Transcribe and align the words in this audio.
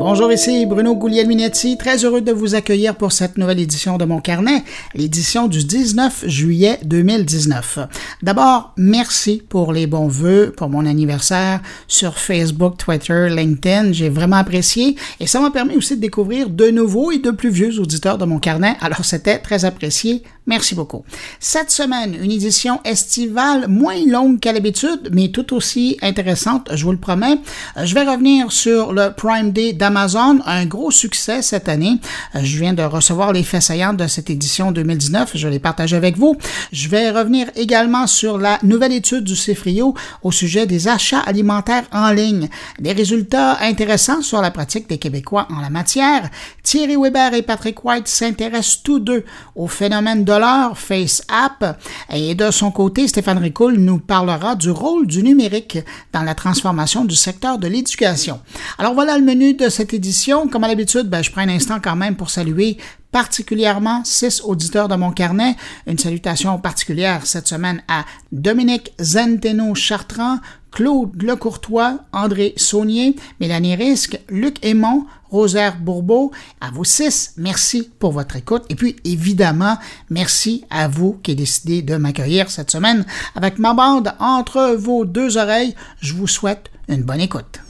Bonjour, 0.00 0.30
ici 0.30 0.64
Bruno 0.64 0.94
Guglielminetti, 0.94 1.76
très 1.76 2.04
heureux 2.04 2.20
de 2.20 2.30
vous 2.30 2.54
accueillir 2.54 2.94
pour 2.94 3.10
cette 3.10 3.36
nouvelle 3.36 3.58
édition 3.58 3.98
de 3.98 4.04
mon 4.04 4.20
carnet, 4.20 4.62
l'édition 4.94 5.48
du 5.48 5.64
19 5.64 6.22
juillet 6.28 6.78
2019. 6.84 7.80
D'abord, 8.22 8.74
merci 8.76 9.42
pour 9.48 9.72
les 9.72 9.88
bons 9.88 10.06
vœux 10.06 10.54
pour 10.56 10.68
mon 10.68 10.86
anniversaire 10.86 11.60
sur 11.88 12.16
Facebook, 12.16 12.76
Twitter, 12.76 13.26
LinkedIn, 13.28 13.90
j'ai 13.90 14.08
vraiment 14.08 14.36
apprécié 14.36 14.94
et 15.18 15.26
ça 15.26 15.40
m'a 15.40 15.50
permis 15.50 15.74
aussi 15.74 15.96
de 15.96 16.00
découvrir 16.00 16.48
de 16.48 16.70
nouveaux 16.70 17.10
et 17.10 17.18
de 17.18 17.32
plus 17.32 17.50
vieux 17.50 17.80
auditeurs 17.80 18.18
de 18.18 18.24
mon 18.24 18.38
carnet, 18.38 18.76
alors 18.80 19.04
c'était 19.04 19.38
très 19.38 19.64
apprécié. 19.64 20.22
Merci 20.48 20.74
beaucoup. 20.74 21.04
Cette 21.40 21.70
semaine, 21.70 22.14
une 22.14 22.30
édition 22.30 22.80
estivale 22.82 23.68
moins 23.68 24.02
longue 24.06 24.40
qu'à 24.40 24.54
l'habitude, 24.54 25.10
mais 25.12 25.28
tout 25.28 25.54
aussi 25.54 25.98
intéressante, 26.00 26.70
je 26.72 26.84
vous 26.84 26.92
le 26.92 26.98
promets. 26.98 27.38
Je 27.76 27.94
vais 27.94 28.04
revenir 28.04 28.50
sur 28.50 28.94
le 28.94 29.12
Prime 29.14 29.52
Day 29.52 29.74
d'Amazon, 29.88 30.40
un 30.44 30.66
gros 30.66 30.90
succès 30.90 31.40
cette 31.40 31.66
année. 31.66 31.98
Je 32.34 32.58
viens 32.58 32.74
de 32.74 32.82
recevoir 32.82 33.32
les 33.32 33.42
faits 33.42 33.62
saillants 33.62 33.94
de 33.94 34.06
cette 34.06 34.28
édition 34.28 34.70
2019, 34.70 35.30
je 35.34 35.48
les 35.48 35.58
partage 35.58 35.94
avec 35.94 36.18
vous. 36.18 36.36
Je 36.72 36.90
vais 36.90 37.10
revenir 37.10 37.46
également 37.56 38.06
sur 38.06 38.36
la 38.36 38.58
nouvelle 38.62 38.92
étude 38.92 39.24
du 39.24 39.32
CFRIO 39.32 39.94
au 40.22 40.30
sujet 40.30 40.66
des 40.66 40.88
achats 40.88 41.20
alimentaires 41.20 41.84
en 41.90 42.10
ligne. 42.10 42.50
Des 42.78 42.92
résultats 42.92 43.58
intéressants 43.62 44.20
sur 44.20 44.42
la 44.42 44.50
pratique 44.50 44.90
des 44.90 44.98
Québécois 44.98 45.48
en 45.50 45.62
la 45.62 45.70
matière. 45.70 46.28
Thierry 46.62 46.96
Weber 46.96 47.32
et 47.32 47.42
Patrick 47.42 47.82
White 47.82 48.08
s'intéressent 48.08 48.82
tous 48.82 48.98
deux 48.98 49.24
au 49.56 49.68
phénomène 49.68 50.24
de 50.24 50.34
Face 50.74 51.22
App. 51.28 51.80
Et 52.12 52.34
de 52.34 52.50
son 52.50 52.70
côté, 52.70 53.08
Stéphane 53.08 53.38
Ricoul 53.38 53.76
nous 53.78 53.98
parlera 53.98 54.54
du 54.54 54.70
rôle 54.70 55.06
du 55.06 55.22
numérique 55.22 55.78
dans 56.12 56.22
la 56.22 56.34
transformation 56.34 57.06
du 57.06 57.16
secteur 57.16 57.58
de 57.58 57.68
l'éducation. 57.68 58.40
Alors 58.78 58.92
voilà 58.92 59.16
le 59.16 59.24
menu 59.24 59.54
de 59.54 59.70
cette 59.78 59.94
édition. 59.94 60.48
Comme 60.48 60.64
à 60.64 60.68
l'habitude, 60.68 61.08
ben, 61.08 61.22
je 61.22 61.30
prends 61.30 61.42
un 61.42 61.48
instant 61.48 61.78
quand 61.80 61.94
même 61.94 62.16
pour 62.16 62.30
saluer 62.30 62.78
particulièrement 63.12 64.02
six 64.04 64.40
auditeurs 64.42 64.88
de 64.88 64.96
mon 64.96 65.12
carnet. 65.12 65.54
Une 65.86 65.98
salutation 65.98 66.58
particulière 66.58 67.24
cette 67.26 67.46
semaine 67.46 67.80
à 67.86 68.04
Dominique 68.32 68.92
Zenteno 69.00 69.76
Chartrand, 69.76 70.40
Claude 70.72 71.22
Lecourtois, 71.22 72.00
André 72.12 72.54
Saunier, 72.56 73.14
Mélanie 73.38 73.76
Risque, 73.76 74.18
Luc 74.28 74.56
Aymon, 74.64 75.06
Rosaire 75.30 75.78
Bourbeau. 75.78 76.32
À 76.60 76.72
vous 76.72 76.84
six, 76.84 77.34
merci 77.36 77.88
pour 78.00 78.10
votre 78.10 78.34
écoute. 78.34 78.64
Et 78.70 78.74
puis, 78.74 78.96
évidemment, 79.04 79.78
merci 80.10 80.64
à 80.70 80.88
vous 80.88 81.20
qui 81.22 81.30
avez 81.30 81.36
décidé 81.36 81.82
de 81.82 81.94
m'accueillir 81.94 82.50
cette 82.50 82.72
semaine 82.72 83.06
avec 83.36 83.60
ma 83.60 83.74
bande 83.74 84.12
entre 84.18 84.74
vos 84.76 85.04
deux 85.04 85.36
oreilles. 85.36 85.76
Je 86.00 86.14
vous 86.14 86.26
souhaite 86.26 86.68
une 86.88 87.04
bonne 87.04 87.20
écoute. 87.20 87.60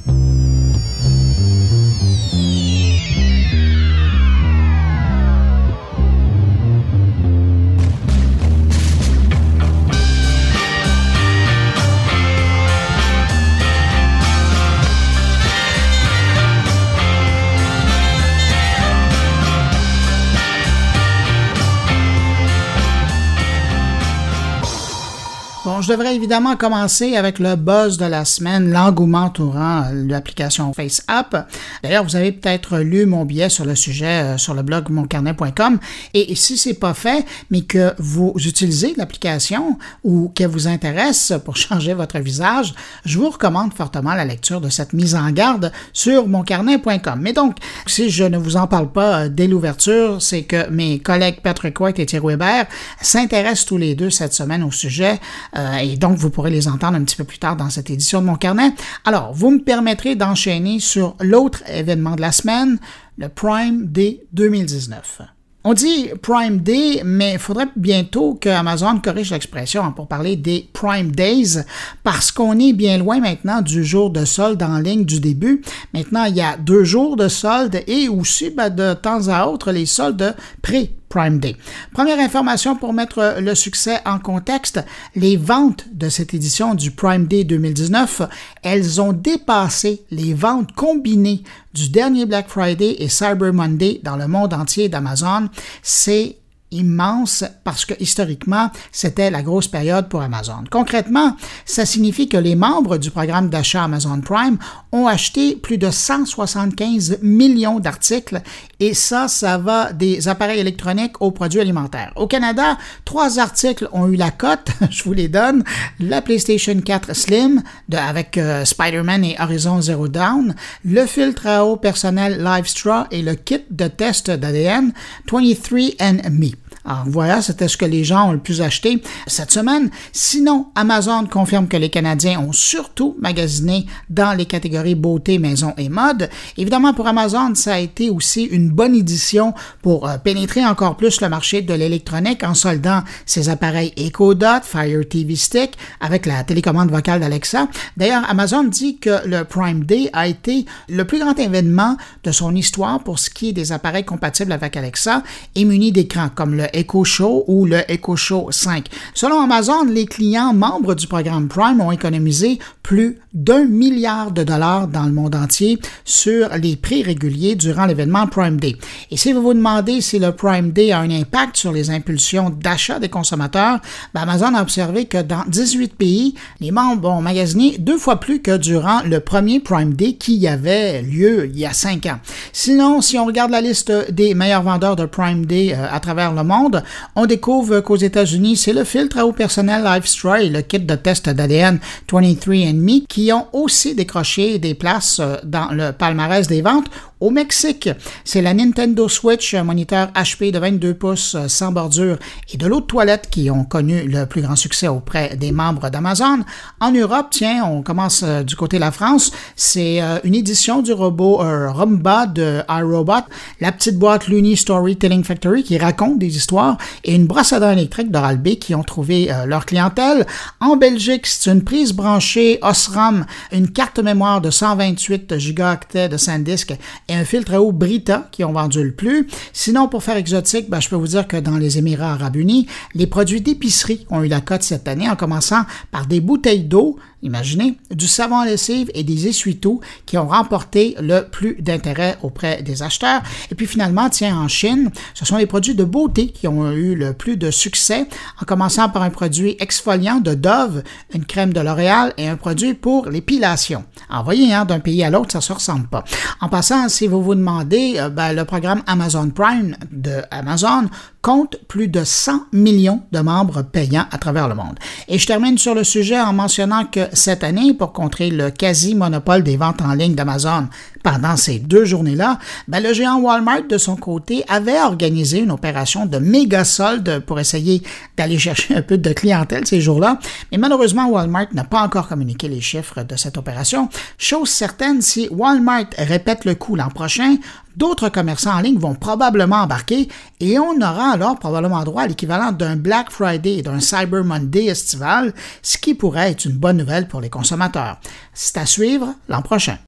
Je 25.88 25.94
devrais 25.94 26.14
évidemment 26.14 26.54
commencer 26.54 27.16
avec 27.16 27.38
le 27.38 27.56
buzz 27.56 27.96
de 27.96 28.04
la 28.04 28.26
semaine, 28.26 28.70
l'engouement 28.70 29.24
entourant 29.24 29.86
l'application 29.90 30.70
FaceApp. 30.74 31.48
D'ailleurs, 31.82 32.04
vous 32.04 32.14
avez 32.14 32.30
peut-être 32.30 32.80
lu 32.80 33.06
mon 33.06 33.24
billet 33.24 33.48
sur 33.48 33.64
le 33.64 33.74
sujet 33.74 34.34
euh, 34.34 34.36
sur 34.36 34.52
le 34.52 34.60
blog 34.60 34.90
moncarnet.com. 34.90 35.78
Et 36.12 36.34
si 36.34 36.58
c'est 36.58 36.74
pas 36.74 36.92
fait, 36.92 37.24
mais 37.50 37.62
que 37.62 37.94
vous 37.98 38.34
utilisez 38.36 38.92
l'application 38.98 39.78
ou 40.04 40.30
qu'elle 40.34 40.50
vous 40.50 40.68
intéresse 40.68 41.32
pour 41.42 41.56
changer 41.56 41.94
votre 41.94 42.18
visage, 42.18 42.74
je 43.06 43.18
vous 43.18 43.30
recommande 43.30 43.72
fortement 43.72 44.12
la 44.12 44.26
lecture 44.26 44.60
de 44.60 44.68
cette 44.68 44.92
mise 44.92 45.14
en 45.14 45.30
garde 45.30 45.72
sur 45.94 46.28
moncarnet.com. 46.28 47.18
Mais 47.18 47.32
donc, 47.32 47.56
si 47.86 48.10
je 48.10 48.24
ne 48.24 48.36
vous 48.36 48.56
en 48.58 48.66
parle 48.66 48.92
pas 48.92 49.20
euh, 49.20 49.28
dès 49.30 49.46
l'ouverture, 49.46 50.20
c'est 50.20 50.42
que 50.42 50.68
mes 50.68 50.98
collègues 50.98 51.40
Patrick 51.42 51.80
White 51.80 51.98
et 51.98 52.04
Thierry 52.04 52.26
Weber 52.26 52.66
s'intéressent 53.00 53.64
tous 53.64 53.78
les 53.78 53.94
deux 53.94 54.10
cette 54.10 54.34
semaine 54.34 54.62
au 54.62 54.70
sujet. 54.70 55.18
Euh, 55.56 55.77
euh, 55.77 55.77
et 55.82 55.96
donc 55.96 56.16
vous 56.16 56.30
pourrez 56.30 56.50
les 56.50 56.68
entendre 56.68 56.96
un 56.96 57.04
petit 57.04 57.16
peu 57.16 57.24
plus 57.24 57.38
tard 57.38 57.56
dans 57.56 57.70
cette 57.70 57.90
édition 57.90 58.20
de 58.20 58.26
mon 58.26 58.36
carnet. 58.36 58.72
Alors, 59.04 59.32
vous 59.32 59.50
me 59.50 59.60
permettrez 59.60 60.14
d'enchaîner 60.14 60.80
sur 60.80 61.16
l'autre 61.20 61.62
événement 61.68 62.16
de 62.16 62.20
la 62.20 62.32
semaine, 62.32 62.78
le 63.16 63.28
Prime 63.28 63.86
Day 63.86 64.20
2019. 64.32 65.22
On 65.64 65.74
dit 65.74 66.08
Prime 66.22 66.58
Day, 66.58 67.02
mais 67.04 67.32
il 67.32 67.38
faudrait 67.38 67.68
bientôt 67.76 68.34
que 68.40 68.48
Amazon 68.48 69.00
corrige 69.00 69.32
l'expression 69.32 69.92
pour 69.92 70.06
parler 70.06 70.36
des 70.36 70.68
Prime 70.72 71.10
Days, 71.10 71.58
parce 72.04 72.30
qu'on 72.30 72.58
est 72.58 72.72
bien 72.72 72.96
loin 72.96 73.20
maintenant 73.20 73.60
du 73.60 73.84
jour 73.84 74.10
de 74.10 74.24
solde 74.24 74.62
en 74.62 74.78
ligne 74.78 75.04
du 75.04 75.20
début. 75.20 75.62
Maintenant, 75.92 76.24
il 76.24 76.36
y 76.36 76.40
a 76.40 76.56
deux 76.56 76.84
jours 76.84 77.16
de 77.16 77.28
solde 77.28 77.82
et 77.86 78.08
aussi 78.08 78.50
ben, 78.50 78.70
de 78.70 78.94
temps 78.94 79.28
à 79.28 79.46
autre 79.46 79.72
les 79.72 79.84
soldes 79.84 80.34
pré 80.62 80.97
Prime 81.08 81.38
Day. 81.38 81.56
Première 81.92 82.18
information 82.18 82.76
pour 82.76 82.92
mettre 82.92 83.36
le 83.40 83.54
succès 83.54 84.00
en 84.04 84.18
contexte, 84.18 84.84
les 85.14 85.36
ventes 85.36 85.86
de 85.92 86.08
cette 86.08 86.34
édition 86.34 86.74
du 86.74 86.90
Prime 86.90 87.26
Day 87.26 87.44
2019, 87.44 88.22
elles 88.62 89.00
ont 89.00 89.12
dépassé 89.12 90.02
les 90.10 90.34
ventes 90.34 90.72
combinées 90.72 91.42
du 91.74 91.88
dernier 91.88 92.26
Black 92.26 92.48
Friday 92.48 92.96
et 92.98 93.08
Cyber 93.08 93.52
Monday 93.52 94.00
dans 94.02 94.16
le 94.16 94.28
monde 94.28 94.52
entier 94.54 94.88
d'Amazon. 94.88 95.48
C'est 95.82 96.36
immense 96.70 97.44
parce 97.64 97.84
que 97.84 97.94
historiquement, 97.98 98.70
c'était 98.92 99.30
la 99.30 99.42
grosse 99.42 99.68
période 99.68 100.08
pour 100.08 100.20
Amazon. 100.20 100.64
Concrètement, 100.70 101.36
ça 101.64 101.86
signifie 101.86 102.28
que 102.28 102.36
les 102.36 102.56
membres 102.56 102.98
du 102.98 103.10
programme 103.10 103.48
d'achat 103.48 103.84
Amazon 103.84 104.20
Prime 104.20 104.58
ont 104.92 105.06
acheté 105.06 105.56
plus 105.56 105.78
de 105.78 105.90
175 105.90 107.18
millions 107.22 107.80
d'articles 107.80 108.42
et 108.80 108.94
ça, 108.94 109.28
ça 109.28 109.58
va 109.58 109.92
des 109.92 110.28
appareils 110.28 110.60
électroniques 110.60 111.20
aux 111.20 111.30
produits 111.30 111.60
alimentaires. 111.60 112.12
Au 112.16 112.26
Canada, 112.26 112.78
trois 113.04 113.38
articles 113.38 113.88
ont 113.92 114.08
eu 114.08 114.16
la 114.16 114.30
cote, 114.30 114.68
je 114.90 115.02
vous 115.04 115.12
les 115.12 115.28
donne, 115.28 115.64
la 116.00 116.22
PlayStation 116.22 116.78
4 116.80 117.14
Slim 117.14 117.62
avec 117.92 118.38
euh, 118.38 118.64
Spider-Man 118.64 119.24
et 119.24 119.36
Horizon 119.40 119.80
Zero 119.80 120.08
Dawn, 120.08 120.54
le 120.84 121.06
filtre 121.06 121.46
à 121.46 121.64
eau 121.64 121.76
personnel 121.76 122.42
Live 122.42 122.66
Straw 122.66 123.04
et 123.10 123.22
le 123.22 123.34
kit 123.34 123.64
de 123.70 123.88
test 123.88 124.30
d'ADN 124.30 124.92
23andMe. 125.28 126.54
Alors 126.88 127.04
voilà, 127.06 127.42
c'était 127.42 127.68
ce 127.68 127.76
que 127.76 127.84
les 127.84 128.02
gens 128.02 128.30
ont 128.30 128.32
le 128.32 128.38
plus 128.38 128.62
acheté 128.62 129.02
cette 129.26 129.50
semaine. 129.50 129.90
Sinon, 130.12 130.68
Amazon 130.74 131.26
confirme 131.26 131.68
que 131.68 131.76
les 131.76 131.90
Canadiens 131.90 132.40
ont 132.40 132.52
surtout 132.52 133.14
magasiné 133.20 133.84
dans 134.08 134.32
les 134.32 134.46
catégories 134.46 134.94
beauté, 134.94 135.38
maison 135.38 135.74
et 135.76 135.90
mode. 135.90 136.30
Évidemment, 136.56 136.94
pour 136.94 137.06
Amazon, 137.06 137.54
ça 137.54 137.74
a 137.74 137.78
été 137.78 138.08
aussi 138.08 138.44
une 138.44 138.70
bonne 138.70 138.94
édition 138.94 139.52
pour 139.82 140.08
euh, 140.08 140.16
pénétrer 140.16 140.64
encore 140.64 140.96
plus 140.96 141.20
le 141.20 141.28
marché 141.28 141.60
de 141.60 141.74
l'électronique 141.74 142.42
en 142.42 142.54
soldant 142.54 143.02
ses 143.26 143.50
appareils 143.50 143.92
Echo 143.98 144.32
Dot, 144.32 144.62
Fire 144.62 145.06
TV 145.06 145.36
Stick 145.36 145.76
avec 146.00 146.24
la 146.24 146.42
télécommande 146.42 146.90
vocale 146.90 147.20
d'Alexa. 147.20 147.68
D'ailleurs, 147.98 148.22
Amazon 148.30 148.64
dit 148.64 148.96
que 148.96 149.28
le 149.28 149.44
Prime 149.44 149.84
Day 149.84 150.08
a 150.14 150.26
été 150.26 150.64
le 150.88 151.04
plus 151.04 151.18
grand 151.18 151.38
événement 151.38 151.98
de 152.24 152.32
son 152.32 152.54
histoire 152.54 153.04
pour 153.04 153.18
ce 153.18 153.28
qui 153.28 153.50
est 153.50 153.52
des 153.52 153.72
appareils 153.72 154.04
compatibles 154.04 154.52
avec 154.52 154.74
Alexa 154.74 155.22
et 155.54 155.66
munis 155.66 155.92
d'écrans 155.92 156.30
comme 156.34 156.54
le 156.54 156.64
Echo 156.78 157.02
Show 157.04 157.44
ou 157.48 157.66
le 157.66 157.82
Echo 157.90 158.14
Show 158.14 158.48
5. 158.50 158.86
Selon 159.12 159.40
Amazon, 159.40 159.84
les 159.84 160.06
clients 160.06 160.54
membres 160.54 160.94
du 160.94 161.06
programme 161.08 161.48
Prime 161.48 161.80
ont 161.80 161.90
économisé 161.90 162.58
plus 162.82 163.18
d'un 163.34 163.64
milliard 163.64 164.30
de 164.30 164.44
dollars 164.44 164.88
dans 164.88 165.04
le 165.04 165.12
monde 165.12 165.34
entier 165.34 165.78
sur 166.04 166.48
les 166.56 166.76
prix 166.76 167.02
réguliers 167.02 167.56
durant 167.56 167.86
l'événement 167.86 168.26
Prime 168.26 168.58
Day. 168.58 168.76
Et 169.10 169.16
si 169.16 169.32
vous 169.32 169.42
vous 169.42 169.54
demandez 169.54 170.00
si 170.00 170.18
le 170.18 170.32
Prime 170.32 170.70
Day 170.70 170.92
a 170.92 171.00
un 171.00 171.10
impact 171.10 171.56
sur 171.56 171.72
les 171.72 171.90
impulsions 171.90 172.50
d'achat 172.50 172.98
des 172.98 173.08
consommateurs, 173.08 173.80
ben 174.14 174.22
Amazon 174.22 174.54
a 174.54 174.62
observé 174.62 175.06
que 175.06 175.20
dans 175.20 175.44
18 175.48 175.94
pays, 175.96 176.34
les 176.60 176.70
membres 176.70 177.10
ont 177.10 177.20
magasiné 177.20 177.76
deux 177.78 177.98
fois 177.98 178.20
plus 178.20 178.40
que 178.40 178.56
durant 178.56 179.02
le 179.02 179.20
premier 179.20 179.60
Prime 179.60 179.94
Day 179.94 180.14
qui 180.14 180.46
avait 180.46 181.02
lieu 181.02 181.46
il 181.46 181.58
y 181.58 181.66
a 181.66 181.72
cinq 181.72 182.06
ans. 182.06 182.20
Sinon, 182.52 183.00
si 183.00 183.18
on 183.18 183.26
regarde 183.26 183.50
la 183.50 183.60
liste 183.60 183.92
des 184.10 184.34
meilleurs 184.34 184.62
vendeurs 184.62 184.96
de 184.96 185.04
Prime 185.04 185.44
Day 185.44 185.74
euh, 185.74 185.86
à 185.90 186.00
travers 186.00 186.32
le 186.32 186.42
monde, 186.42 186.67
On 187.16 187.26
découvre 187.26 187.80
qu'aux 187.80 187.96
États-Unis, 187.96 188.56
c'est 188.56 188.72
le 188.72 188.84
filtre 188.84 189.18
à 189.18 189.26
eau 189.26 189.32
personnel 189.32 189.82
LifeStray 189.84 190.46
et 190.46 190.50
le 190.50 190.62
kit 190.62 190.78
de 190.78 190.94
test 190.94 191.28
d'ADN 191.28 191.78
23andMe 192.10 193.06
qui 193.08 193.32
ont 193.32 193.46
aussi 193.52 193.94
décroché 193.94 194.58
des 194.58 194.74
places 194.74 195.20
euh, 195.20 195.36
dans 195.44 195.68
le 195.72 195.92
palmarès 195.92 196.46
des 196.46 196.62
ventes 196.62 196.86
au 197.20 197.30
Mexique, 197.30 197.88
c'est 198.24 198.42
la 198.42 198.54
Nintendo 198.54 199.08
Switch, 199.08 199.52
un 199.54 199.64
moniteur 199.64 200.08
HP 200.14 200.52
de 200.52 200.58
22 200.60 200.94
pouces 200.94 201.34
euh, 201.34 201.48
sans 201.48 201.72
bordure 201.72 202.16
et 202.52 202.56
de 202.56 202.66
l'eau 202.66 202.80
de 202.80 202.86
toilette 202.86 203.28
qui 203.28 203.50
ont 203.50 203.64
connu 203.64 204.02
le 204.02 204.26
plus 204.26 204.40
grand 204.40 204.54
succès 204.54 204.86
auprès 204.86 205.36
des 205.36 205.50
membres 205.50 205.90
d'Amazon. 205.90 206.44
En 206.80 206.92
Europe, 206.92 207.28
tiens, 207.30 207.64
on 207.64 207.82
commence 207.82 208.22
euh, 208.22 208.44
du 208.44 208.54
côté 208.54 208.76
de 208.76 208.82
la 208.82 208.92
France, 208.92 209.32
c'est 209.56 210.00
euh, 210.00 210.20
une 210.22 210.36
édition 210.36 210.80
du 210.80 210.92
robot 210.92 211.38
Rumba 211.38 212.26
de 212.26 212.62
iRobot, 212.68 213.26
la 213.60 213.72
petite 213.72 213.98
boîte 213.98 214.28
Looney 214.28 214.54
Storytelling 214.54 215.24
Factory 215.24 215.64
qui 215.64 215.76
raconte 215.76 216.20
des 216.20 216.36
histoires 216.36 216.78
et 217.02 217.14
une 217.16 217.26
brosse 217.26 217.52
à 217.52 217.58
dents 217.58 217.72
électrique 217.72 218.12
d'Oral-B 218.12 218.58
qui 218.60 218.74
ont 218.74 218.84
trouvé 218.84 219.30
leur 219.46 219.66
clientèle. 219.66 220.26
En 220.60 220.76
Belgique, 220.76 221.26
c'est 221.26 221.50
une 221.50 221.62
prise 221.64 221.92
branchée 221.92 222.58
Osram, 222.62 223.26
une 223.52 223.70
carte 223.70 223.98
mémoire 223.98 224.40
de 224.40 224.50
128 224.50 225.38
gigaoctets 225.38 226.08
de 226.08 226.16
SanDisk 226.16 226.74
et 227.08 227.14
un 227.14 227.24
filtre 227.24 227.54
à 227.54 227.62
eau 227.62 227.72
Brita 227.72 228.28
qui 228.30 228.44
ont 228.44 228.52
vendu 228.52 228.82
le 228.82 228.92
plus. 228.92 229.26
Sinon, 229.52 229.88
pour 229.88 230.02
faire 230.02 230.16
exotique, 230.16 230.68
ben, 230.68 230.80
je 230.80 230.88
peux 230.88 230.96
vous 230.96 231.08
dire 231.08 231.26
que 231.26 231.36
dans 231.36 231.56
les 231.56 231.78
Émirats 231.78 232.12
arabes 232.12 232.36
unis, 232.36 232.66
les 232.94 233.06
produits 233.06 233.40
d'épicerie 233.40 234.06
ont 234.10 234.22
eu 234.22 234.28
la 234.28 234.40
cote 234.40 234.62
cette 234.62 234.88
année 234.88 235.08
en 235.08 235.16
commençant 235.16 235.62
par 235.90 236.06
des 236.06 236.20
bouteilles 236.20 236.64
d'eau 236.64 236.98
Imaginez, 237.22 237.76
du 237.90 238.06
savon 238.06 238.38
à 238.38 238.46
lessive 238.46 238.90
et 238.94 239.02
des 239.02 239.26
essuie-tout 239.26 239.80
qui 240.06 240.16
ont 240.18 240.28
remporté 240.28 240.94
le 241.00 241.22
plus 241.22 241.56
d'intérêt 241.60 242.16
auprès 242.22 242.62
des 242.62 242.82
acheteurs. 242.84 243.22
Et 243.50 243.56
puis 243.56 243.66
finalement, 243.66 244.08
tiens, 244.08 244.38
en 244.38 244.46
Chine, 244.46 244.90
ce 245.14 245.24
sont 245.24 245.36
les 245.36 245.46
produits 245.46 245.74
de 245.74 245.82
beauté 245.82 246.28
qui 246.28 246.46
ont 246.46 246.70
eu 246.70 246.94
le 246.94 247.14
plus 247.14 247.36
de 247.36 247.50
succès, 247.50 248.06
en 248.40 248.44
commençant 248.44 248.88
par 248.88 249.02
un 249.02 249.10
produit 249.10 249.56
exfoliant 249.58 250.20
de 250.20 250.34
Dove, 250.34 250.84
une 251.12 251.24
crème 251.24 251.52
de 251.52 251.60
L'Oréal 251.60 252.14
et 252.18 252.28
un 252.28 252.36
produit 252.36 252.74
pour 252.74 253.08
l'épilation. 253.08 253.84
Alors, 254.08 254.24
voyez, 254.24 254.54
hein, 254.54 254.64
d'un 254.64 254.80
pays 254.80 255.02
à 255.02 255.10
l'autre, 255.10 255.32
ça 255.32 255.40
se 255.40 255.52
ressemble 255.52 255.88
pas. 255.88 256.04
En 256.40 256.48
passant, 256.48 256.88
si 256.88 257.08
vous 257.08 257.22
vous 257.22 257.34
demandez, 257.34 257.94
euh, 257.96 258.10
ben, 258.10 258.32
le 258.32 258.44
programme 258.44 258.82
Amazon 258.86 259.30
Prime 259.30 259.76
de 259.90 260.22
Amazon 260.30 260.88
compte 261.20 261.56
plus 261.66 261.88
de 261.88 262.04
100 262.04 262.46
millions 262.52 263.02
de 263.12 263.18
membres 263.18 263.62
payants 263.62 264.06
à 264.10 264.18
travers 264.18 264.48
le 264.48 264.54
monde. 264.54 264.78
Et 265.08 265.18
je 265.18 265.26
termine 265.26 265.58
sur 265.58 265.74
le 265.74 265.84
sujet 265.84 266.20
en 266.20 266.32
mentionnant 266.32 266.84
que 266.84 267.07
cette 267.12 267.44
année, 267.44 267.74
pour 267.74 267.92
contrer 267.92 268.30
le 268.30 268.50
quasi-monopole 268.50 269.42
des 269.42 269.56
ventes 269.56 269.82
en 269.82 269.94
ligne 269.94 270.14
d'Amazon 270.14 270.68
pendant 271.10 271.36
ces 271.38 271.58
deux 271.58 271.86
journées-là, 271.86 272.38
ben 272.66 272.82
le 272.82 272.92
géant 272.92 273.18
Walmart, 273.18 273.62
de 273.66 273.78
son 273.78 273.96
côté, 273.96 274.44
avait 274.46 274.78
organisé 274.78 275.38
une 275.38 275.50
opération 275.50 276.04
de 276.04 276.18
méga 276.18 276.64
solde 276.64 277.20
pour 277.20 277.40
essayer 277.40 277.82
d'aller 278.18 278.38
chercher 278.38 278.76
un 278.76 278.82
peu 278.82 278.98
de 278.98 279.12
clientèle 279.14 279.66
ces 279.66 279.80
jours-là. 279.80 280.18
Mais 280.52 280.58
malheureusement, 280.58 281.08
Walmart 281.08 281.46
n'a 281.54 281.64
pas 281.64 281.80
encore 281.80 282.08
communiqué 282.08 282.46
les 282.48 282.60
chiffres 282.60 283.04
de 283.04 283.16
cette 283.16 283.38
opération. 283.38 283.88
Chose 284.18 284.50
certaine, 284.50 285.00
si 285.00 285.28
Walmart 285.30 285.86
répète 285.96 286.44
le 286.44 286.54
coup 286.54 286.76
l'an 286.76 286.90
prochain, 286.90 287.36
d'autres 287.74 288.10
commerçants 288.10 288.56
en 288.56 288.60
ligne 288.60 288.78
vont 288.78 288.94
probablement 288.94 289.62
embarquer 289.62 290.08
et 290.40 290.58
on 290.58 290.76
aura 290.76 291.12
alors 291.12 291.38
probablement 291.38 291.84
droit 291.84 292.02
à 292.02 292.06
l'équivalent 292.06 292.52
d'un 292.52 292.76
Black 292.76 293.10
Friday 293.10 293.58
et 293.58 293.62
d'un 293.62 293.80
Cyber 293.80 294.24
Monday 294.24 294.66
estival, 294.66 295.32
ce 295.62 295.78
qui 295.78 295.94
pourrait 295.94 296.32
être 296.32 296.44
une 296.44 296.56
bonne 296.58 296.76
nouvelle 296.76 297.08
pour 297.08 297.22
les 297.22 297.30
consommateurs. 297.30 297.98
C'est 298.34 298.58
à 298.58 298.66
suivre 298.66 299.14
l'an 299.30 299.40
prochain. 299.40 299.78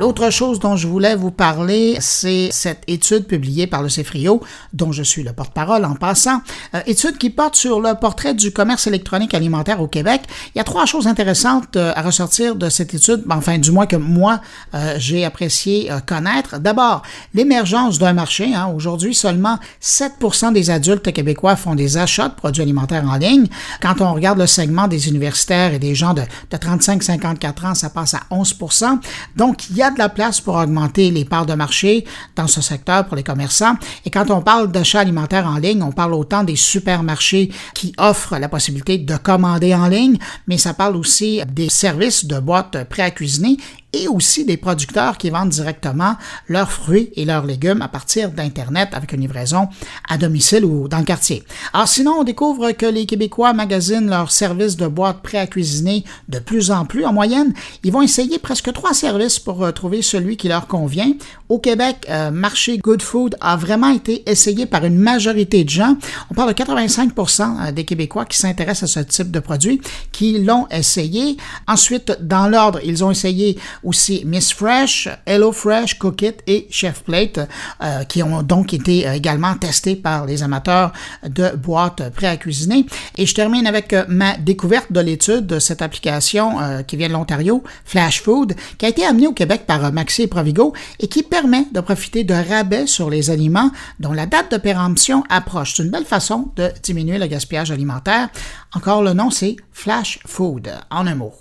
L'autre 0.00 0.30
chose 0.30 0.60
dont 0.60 0.76
je 0.76 0.88
voulais 0.88 1.14
vous 1.14 1.30
parler, 1.30 1.98
c'est 2.00 2.48
cette 2.52 2.84
étude 2.86 3.26
publiée 3.26 3.66
par 3.66 3.82
le 3.82 3.90
CEFRIO, 3.90 4.40
dont 4.72 4.92
je 4.92 5.02
suis 5.02 5.22
le 5.22 5.34
porte-parole 5.34 5.84
en 5.84 5.94
passant. 5.94 6.40
Euh, 6.74 6.80
étude 6.86 7.18
qui 7.18 7.28
porte 7.28 7.54
sur 7.54 7.82
le 7.82 7.92
portrait 8.00 8.32
du 8.32 8.50
commerce 8.50 8.86
électronique 8.86 9.34
alimentaire 9.34 9.82
au 9.82 9.88
Québec. 9.88 10.22
Il 10.54 10.58
y 10.58 10.60
a 10.62 10.64
trois 10.64 10.86
choses 10.86 11.06
intéressantes 11.06 11.76
euh, 11.76 11.92
à 11.94 12.00
ressortir 12.00 12.56
de 12.56 12.70
cette 12.70 12.94
étude, 12.94 13.24
enfin 13.28 13.58
du 13.58 13.72
moins 13.72 13.84
que 13.84 13.96
moi 13.96 14.40
euh, 14.72 14.94
j'ai 14.96 15.26
apprécié 15.26 15.90
connaître. 16.06 16.58
D'abord, 16.58 17.02
l'émergence 17.34 17.98
d'un 17.98 18.14
marché. 18.14 18.54
Hein. 18.54 18.72
Aujourd'hui, 18.74 19.14
seulement 19.14 19.58
7% 19.82 20.54
des 20.54 20.70
adultes 20.70 21.12
québécois 21.12 21.56
font 21.56 21.74
des 21.74 21.98
achats 21.98 22.30
de 22.30 22.34
produits 22.34 22.62
alimentaires 22.62 23.04
en 23.04 23.16
ligne. 23.16 23.48
Quand 23.82 24.00
on 24.00 24.14
regarde 24.14 24.38
le 24.38 24.46
segment 24.46 24.88
des 24.88 25.08
universitaires 25.08 25.74
et 25.74 25.78
des 25.78 25.94
gens 25.94 26.14
de, 26.14 26.22
de 26.22 26.56
35-54 26.56 27.66
ans, 27.66 27.74
ça 27.74 27.90
passe 27.90 28.14
à 28.14 28.22
11% 28.30 28.98
Donc, 29.36 29.68
il 29.68 29.76
y 29.76 29.82
a 29.82 29.89
de 29.90 29.98
la 29.98 30.08
place 30.08 30.40
pour 30.40 30.54
augmenter 30.54 31.10
les 31.10 31.24
parts 31.24 31.46
de 31.46 31.54
marché 31.54 32.04
dans 32.36 32.46
ce 32.46 32.60
secteur 32.60 33.06
pour 33.06 33.16
les 33.16 33.22
commerçants. 33.22 33.74
Et 34.04 34.10
quand 34.10 34.30
on 34.30 34.42
parle 34.42 34.70
d'achat 34.70 35.00
alimentaire 35.00 35.46
en 35.46 35.58
ligne, 35.58 35.82
on 35.82 35.92
parle 35.92 36.14
autant 36.14 36.44
des 36.44 36.56
supermarchés 36.56 37.50
qui 37.74 37.92
offrent 37.98 38.38
la 38.38 38.48
possibilité 38.48 38.98
de 38.98 39.16
commander 39.16 39.74
en 39.74 39.88
ligne, 39.88 40.18
mais 40.46 40.58
ça 40.58 40.74
parle 40.74 40.96
aussi 40.96 41.40
des 41.52 41.68
services 41.68 42.24
de 42.24 42.38
boîtes 42.38 42.84
prêts 42.88 43.02
à 43.02 43.10
cuisiner 43.10 43.56
et 43.92 44.08
aussi 44.08 44.44
des 44.44 44.56
producteurs 44.56 45.18
qui 45.18 45.30
vendent 45.30 45.50
directement 45.50 46.16
leurs 46.48 46.70
fruits 46.70 47.10
et 47.16 47.24
leurs 47.24 47.44
légumes 47.44 47.82
à 47.82 47.88
partir 47.88 48.30
d'Internet 48.30 48.90
avec 48.92 49.12
une 49.12 49.20
livraison 49.20 49.68
à 50.08 50.18
domicile 50.18 50.64
ou 50.64 50.88
dans 50.88 50.98
le 50.98 51.04
quartier. 51.04 51.42
Alors 51.72 51.88
sinon, 51.88 52.16
on 52.20 52.24
découvre 52.24 52.72
que 52.72 52.86
les 52.86 53.06
Québécois 53.06 53.52
magasinent 53.52 54.08
leurs 54.08 54.30
services 54.30 54.76
de 54.76 54.86
boîtes 54.86 55.22
prêts 55.22 55.38
à 55.38 55.46
cuisiner 55.46 56.04
de 56.28 56.38
plus 56.38 56.70
en 56.70 56.84
plus. 56.84 57.04
En 57.04 57.12
moyenne, 57.12 57.52
ils 57.84 57.92
vont 57.92 58.02
essayer 58.02 58.38
presque 58.38 58.72
trois 58.72 58.94
services 58.94 59.38
pour 59.38 59.64
euh, 59.64 59.72
trouver 59.72 60.02
celui 60.02 60.36
qui 60.36 60.48
leur 60.48 60.66
convient. 60.66 61.12
Au 61.48 61.58
Québec, 61.58 62.06
euh, 62.08 62.30
marché 62.30 62.78
Good 62.78 63.02
Food 63.02 63.36
a 63.40 63.56
vraiment 63.56 63.90
été 63.90 64.28
essayé 64.30 64.66
par 64.66 64.84
une 64.84 64.96
majorité 64.96 65.64
de 65.64 65.70
gens. 65.70 65.96
On 66.30 66.34
parle 66.34 66.54
de 66.54 66.62
85% 66.62 67.68
euh, 67.68 67.72
des 67.72 67.84
Québécois 67.84 68.24
qui 68.24 68.38
s'intéressent 68.38 68.96
à 68.96 69.00
ce 69.00 69.06
type 69.06 69.30
de 69.30 69.40
produit, 69.40 69.80
qui 70.12 70.38
l'ont 70.38 70.66
essayé. 70.70 71.36
Ensuite, 71.66 72.16
dans 72.20 72.48
l'ordre, 72.48 72.80
ils 72.84 73.04
ont 73.04 73.10
essayé 73.10 73.58
aussi 73.82 74.22
Miss 74.24 74.52
Fresh, 74.52 75.08
Hello 75.26 75.52
Fresh, 75.52 75.98
Cookit 75.98 76.34
et 76.46 76.66
Chef 76.70 77.02
Plate, 77.02 77.40
euh, 77.82 78.04
qui 78.04 78.22
ont 78.22 78.42
donc 78.42 78.74
été 78.74 79.06
euh, 79.06 79.14
également 79.14 79.54
testés 79.54 79.96
par 79.96 80.26
les 80.26 80.42
amateurs 80.42 80.92
de 81.26 81.56
boîtes 81.56 82.10
prêts 82.10 82.26
à 82.26 82.36
cuisiner. 82.36 82.86
Et 83.16 83.26
je 83.26 83.34
termine 83.34 83.66
avec 83.66 83.92
euh, 83.92 84.04
ma 84.08 84.36
découverte 84.36 84.92
de 84.92 85.00
l'étude 85.00 85.46
de 85.46 85.58
cette 85.58 85.82
application 85.82 86.58
qui 86.86 86.96
vient 86.96 87.08
de 87.08 87.12
l'Ontario, 87.12 87.62
Flash 87.84 88.22
Food, 88.22 88.54
qui 88.78 88.86
a 88.86 88.88
été 88.88 89.04
amenée 89.04 89.26
au 89.26 89.32
Québec 89.32 89.62
par 89.66 89.92
Maxi 89.92 90.22
et 90.22 90.26
Provigo 90.26 90.72
et 90.98 91.08
qui 91.08 91.22
permet 91.22 91.66
de 91.72 91.80
profiter 91.80 92.24
de 92.24 92.34
rabais 92.34 92.86
sur 92.86 93.10
les 93.10 93.30
aliments 93.30 93.70
dont 93.98 94.12
la 94.12 94.26
date 94.26 94.52
de 94.52 94.56
péremption 94.56 95.24
approche. 95.28 95.74
C'est 95.76 95.82
une 95.82 95.90
belle 95.90 96.04
façon 96.04 96.50
de 96.56 96.70
diminuer 96.82 97.18
le 97.18 97.26
gaspillage 97.26 97.70
alimentaire. 97.70 98.28
Encore 98.74 99.02
le 99.02 99.12
nom, 99.12 99.30
c'est 99.30 99.56
Flash 99.72 100.18
Food, 100.26 100.70
en 100.90 101.06
un 101.06 101.14
mot. 101.14 101.32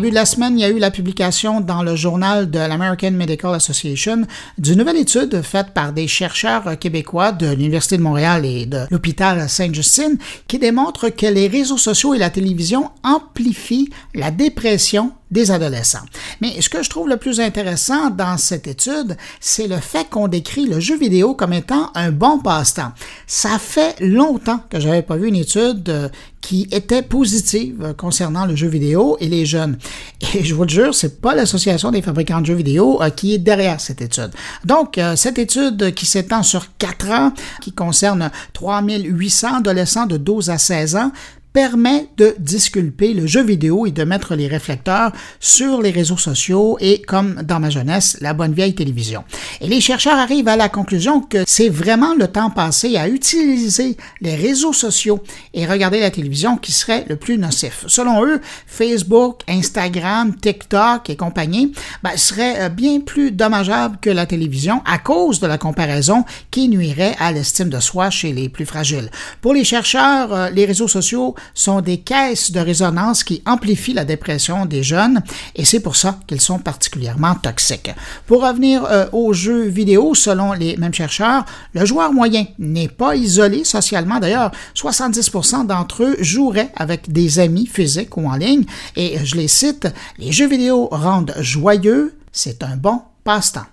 Début 0.00 0.10
de 0.10 0.14
la 0.14 0.26
semaine, 0.26 0.56
il 0.56 0.62
y 0.62 0.64
a 0.64 0.68
eu 0.68 0.78
la 0.78 0.92
publication 0.92 1.60
dans 1.60 1.82
le 1.82 1.96
journal 1.96 2.48
de 2.48 2.60
l'American 2.60 3.10
Medical 3.10 3.52
Association 3.52 4.28
d'une 4.56 4.78
nouvelle 4.78 4.98
étude 4.98 5.42
faite 5.42 5.70
par 5.74 5.92
des 5.92 6.06
chercheurs 6.06 6.78
québécois 6.78 7.32
de 7.32 7.48
l'Université 7.48 7.96
de 7.96 8.02
Montréal 8.02 8.46
et 8.46 8.64
de 8.66 8.82
l'hôpital 8.92 9.48
Sainte-Justine 9.48 10.16
qui 10.46 10.60
démontre 10.60 11.08
que 11.08 11.26
les 11.26 11.48
réseaux 11.48 11.78
sociaux 11.78 12.14
et 12.14 12.18
la 12.18 12.30
télévision 12.30 12.92
amplifient 13.02 13.90
la 14.14 14.30
dépression 14.30 15.10
des 15.30 15.50
adolescents. 15.50 16.04
Mais 16.40 16.60
ce 16.60 16.68
que 16.68 16.82
je 16.82 16.90
trouve 16.90 17.08
le 17.08 17.16
plus 17.16 17.40
intéressant 17.40 18.10
dans 18.10 18.36
cette 18.38 18.66
étude, 18.66 19.16
c'est 19.40 19.66
le 19.66 19.76
fait 19.76 20.08
qu'on 20.08 20.28
décrit 20.28 20.66
le 20.66 20.80
jeu 20.80 20.96
vidéo 20.96 21.34
comme 21.34 21.52
étant 21.52 21.90
un 21.94 22.10
bon 22.10 22.38
passe-temps. 22.38 22.92
Ça 23.26 23.58
fait 23.58 23.96
longtemps 24.00 24.60
que 24.70 24.80
j'avais 24.80 25.02
pas 25.02 25.16
vu 25.16 25.28
une 25.28 25.36
étude 25.36 25.88
euh, 25.88 26.08
qui 26.40 26.68
était 26.70 27.02
positive 27.02 27.94
concernant 27.98 28.46
le 28.46 28.56
jeu 28.56 28.68
vidéo 28.68 29.16
et 29.20 29.28
les 29.28 29.44
jeunes. 29.44 29.78
Et 30.34 30.44
je 30.44 30.54
vous 30.54 30.62
le 30.62 30.68
jure, 30.68 30.94
c'est 30.94 31.20
pas 31.20 31.34
l'association 31.34 31.90
des 31.90 32.00
fabricants 32.00 32.40
de 32.40 32.46
jeux 32.46 32.54
vidéo 32.54 33.02
euh, 33.02 33.10
qui 33.10 33.34
est 33.34 33.38
derrière 33.38 33.80
cette 33.80 34.00
étude. 34.00 34.30
Donc, 34.64 34.98
euh, 34.98 35.16
cette 35.16 35.38
étude 35.38 35.92
qui 35.94 36.06
s'étend 36.06 36.42
sur 36.42 36.76
quatre 36.78 37.10
ans, 37.10 37.32
qui 37.60 37.72
concerne 37.72 38.30
3800 38.54 39.58
adolescents 39.58 40.06
de 40.06 40.16
12 40.16 40.50
à 40.50 40.58
16 40.58 40.96
ans, 40.96 41.12
permet 41.52 42.08
de 42.16 42.34
disculper 42.38 43.14
le 43.14 43.26
jeu 43.26 43.42
vidéo 43.42 43.86
et 43.86 43.90
de 43.90 44.04
mettre 44.04 44.34
les 44.34 44.46
réflecteurs 44.48 45.12
sur 45.40 45.82
les 45.82 45.90
réseaux 45.90 46.16
sociaux 46.16 46.76
et, 46.80 47.02
comme 47.02 47.42
dans 47.42 47.60
ma 47.60 47.70
jeunesse, 47.70 48.18
la 48.20 48.34
bonne 48.34 48.52
vieille 48.52 48.74
télévision. 48.74 49.24
Et 49.60 49.66
les 49.66 49.80
chercheurs 49.80 50.18
arrivent 50.18 50.48
à 50.48 50.56
la 50.56 50.68
conclusion 50.68 51.20
que 51.20 51.44
c'est 51.46 51.68
vraiment 51.68 52.14
le 52.14 52.28
temps 52.28 52.50
passé 52.50 52.96
à 52.96 53.08
utiliser 53.08 53.96
les 54.20 54.34
réseaux 54.34 54.72
sociaux 54.72 55.22
et 55.54 55.66
regarder 55.66 56.00
la 56.00 56.10
télévision 56.10 56.56
qui 56.56 56.72
serait 56.72 57.04
le 57.08 57.16
plus 57.16 57.38
nocif. 57.38 57.84
Selon 57.86 58.24
eux, 58.24 58.40
Facebook, 58.66 59.40
Instagram, 59.48 60.34
TikTok 60.36 61.10
et 61.10 61.16
compagnie 61.16 61.72
ben, 62.02 62.16
seraient 62.16 62.62
euh, 62.62 62.68
bien 62.68 63.00
plus 63.00 63.30
dommageables 63.30 63.98
que 64.00 64.10
la 64.10 64.26
télévision 64.26 64.82
à 64.84 64.98
cause 64.98 65.40
de 65.40 65.46
la 65.46 65.58
comparaison 65.58 66.24
qui 66.50 66.68
nuirait 66.68 67.16
à 67.18 67.32
l'estime 67.32 67.68
de 67.68 67.80
soi 67.80 68.10
chez 68.10 68.32
les 68.32 68.48
plus 68.48 68.66
fragiles. 68.66 69.10
Pour 69.40 69.54
les 69.54 69.64
chercheurs, 69.64 70.32
euh, 70.32 70.50
les 70.50 70.64
réseaux 70.64 70.88
sociaux 70.88 71.34
sont 71.54 71.80
des 71.80 71.98
caisses 71.98 72.50
de 72.52 72.60
résonance 72.60 73.24
qui 73.24 73.42
amplifient 73.46 73.94
la 73.94 74.04
dépression 74.04 74.66
des 74.66 74.82
jeunes 74.82 75.22
et 75.54 75.64
c'est 75.64 75.80
pour 75.80 75.96
ça 75.96 76.18
qu'ils 76.26 76.40
sont 76.40 76.58
particulièrement 76.58 77.34
toxiques. 77.34 77.90
Pour 78.26 78.42
revenir 78.46 78.84
euh, 78.84 79.06
aux 79.12 79.32
jeux 79.32 79.64
vidéo, 79.64 80.14
selon 80.14 80.52
les 80.52 80.76
mêmes 80.76 80.94
chercheurs, 80.94 81.44
le 81.74 81.84
joueur 81.84 82.12
moyen 82.12 82.46
n'est 82.58 82.88
pas 82.88 83.16
isolé 83.16 83.64
socialement. 83.64 84.18
D'ailleurs, 84.18 84.52
70% 84.74 85.66
d'entre 85.66 86.04
eux 86.04 86.16
joueraient 86.20 86.72
avec 86.76 87.10
des 87.12 87.38
amis 87.38 87.66
physiques 87.66 88.16
ou 88.16 88.26
en 88.26 88.36
ligne 88.36 88.64
et 88.96 89.18
je 89.24 89.36
les 89.36 89.48
cite, 89.48 89.88
les 90.18 90.32
jeux 90.32 90.48
vidéo 90.48 90.88
rendent 90.90 91.34
joyeux, 91.40 92.14
c'est 92.32 92.62
un 92.62 92.76
bon 92.76 93.02
passe-temps. 93.24 93.66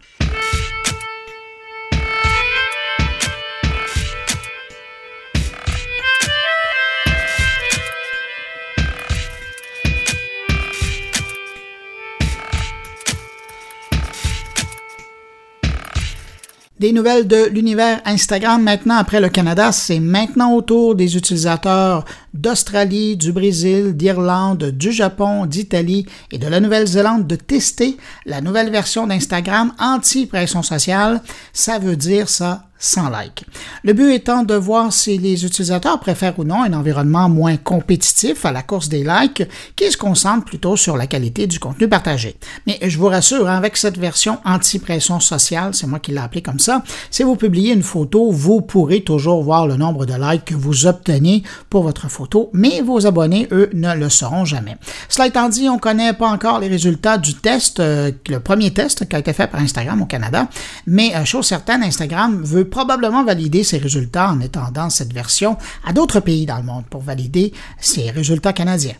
Des 16.77 16.91
nouvelles 16.91 17.25
de 17.25 17.45
l'univers 17.45 18.01
Instagram 18.03 18.61
maintenant 18.61 18.95
après 18.95 19.21
le 19.21 19.29
Canada, 19.29 19.71
c'est 19.71 20.01
maintenant 20.01 20.53
au 20.53 20.61
tour 20.61 20.93
des 20.93 21.15
utilisateurs 21.15 22.03
d'Australie, 22.35 23.17
du 23.17 23.31
Brésil, 23.31 23.95
d'Irlande, 23.95 24.71
du 24.71 24.91
Japon, 24.91 25.45
d'Italie 25.45 26.05
et 26.31 26.37
de 26.37 26.47
la 26.47 26.59
Nouvelle-Zélande 26.59 27.25
de 27.25 27.35
tester 27.35 27.97
la 28.25 28.41
nouvelle 28.41 28.69
version 28.69 29.07
d'Instagram 29.07 29.73
anti-pression 29.79 30.61
sociale. 30.61 31.21
Ça 31.53 31.79
veut 31.79 31.95
dire 31.95 32.29
ça 32.29 32.65
sans 32.77 33.09
like. 33.09 33.45
Le 33.83 33.93
but 33.93 34.11
étant 34.11 34.43
de 34.43 34.53
voir 34.53 34.91
si 34.91 35.17
les 35.17 35.45
utilisateurs 35.45 35.99
préfèrent 35.99 36.37
ou 36.37 36.43
non 36.43 36.63
un 36.63 36.73
environnement 36.73 37.29
moins 37.29 37.57
compétitif 37.57 38.45
à 38.45 38.51
la 38.51 38.63
course 38.63 38.89
des 38.89 39.03
likes 39.03 39.43
qui 39.75 39.91
se 39.91 39.97
concentre 39.97 40.45
plutôt 40.45 40.75
sur 40.75 40.97
la 40.97 41.07
qualité 41.07 41.47
du 41.47 41.59
contenu 41.59 41.87
partagé. 41.87 42.35
Mais 42.67 42.77
je 42.81 42.97
vous 42.97 43.07
rassure, 43.07 43.47
hein, 43.47 43.57
avec 43.57 43.77
cette 43.77 43.97
version 43.97 44.39
anti-pression 44.45 45.19
sociale, 45.19 45.73
c'est 45.73 45.87
moi 45.87 45.99
qui 45.99 46.11
l'ai 46.11 46.19
appelé 46.19 46.41
comme 46.41 46.59
ça, 46.59 46.83
si 47.09 47.23
vous 47.23 47.35
publiez 47.35 47.73
une 47.73 47.83
photo, 47.83 48.29
vous 48.31 48.61
pourrez 48.61 49.01
toujours 49.01 49.41
voir 49.41 49.67
le 49.67 49.77
nombre 49.77 50.05
de 50.05 50.13
likes 50.13 50.45
que 50.45 50.55
vous 50.55 50.85
obtenez 50.85 51.43
pour 51.69 51.83
votre 51.83 52.09
photo, 52.09 52.24
mais 52.53 52.81
vos 52.81 53.05
abonnés, 53.07 53.47
eux, 53.51 53.69
ne 53.73 53.95
le 53.95 54.09
sauront 54.09 54.45
jamais. 54.45 54.77
Cela 55.09 55.27
étant 55.27 55.49
dit, 55.49 55.69
on 55.69 55.75
ne 55.75 55.79
connaît 55.79 56.13
pas 56.13 56.27
encore 56.27 56.59
les 56.59 56.67
résultats 56.67 57.17
du 57.17 57.35
test, 57.35 57.79
euh, 57.79 58.11
le 58.27 58.39
premier 58.39 58.71
test 58.71 59.07
qui 59.07 59.15
a 59.15 59.19
été 59.19 59.33
fait 59.33 59.47
par 59.47 59.61
Instagram 59.61 60.01
au 60.01 60.05
Canada, 60.05 60.47
mais 60.87 61.15
euh, 61.15 61.25
chose 61.25 61.45
certaine, 61.45 61.83
Instagram 61.83 62.41
veut 62.43 62.65
probablement 62.65 63.23
valider 63.23 63.63
ses 63.63 63.77
résultats 63.77 64.29
en 64.29 64.39
étendant 64.39 64.89
cette 64.89 65.13
version 65.13 65.57
à 65.85 65.93
d'autres 65.93 66.19
pays 66.19 66.45
dans 66.45 66.57
le 66.57 66.63
monde 66.63 66.85
pour 66.89 67.01
valider 67.01 67.53
ses 67.79 68.11
résultats 68.11 68.53
canadiens. 68.53 68.95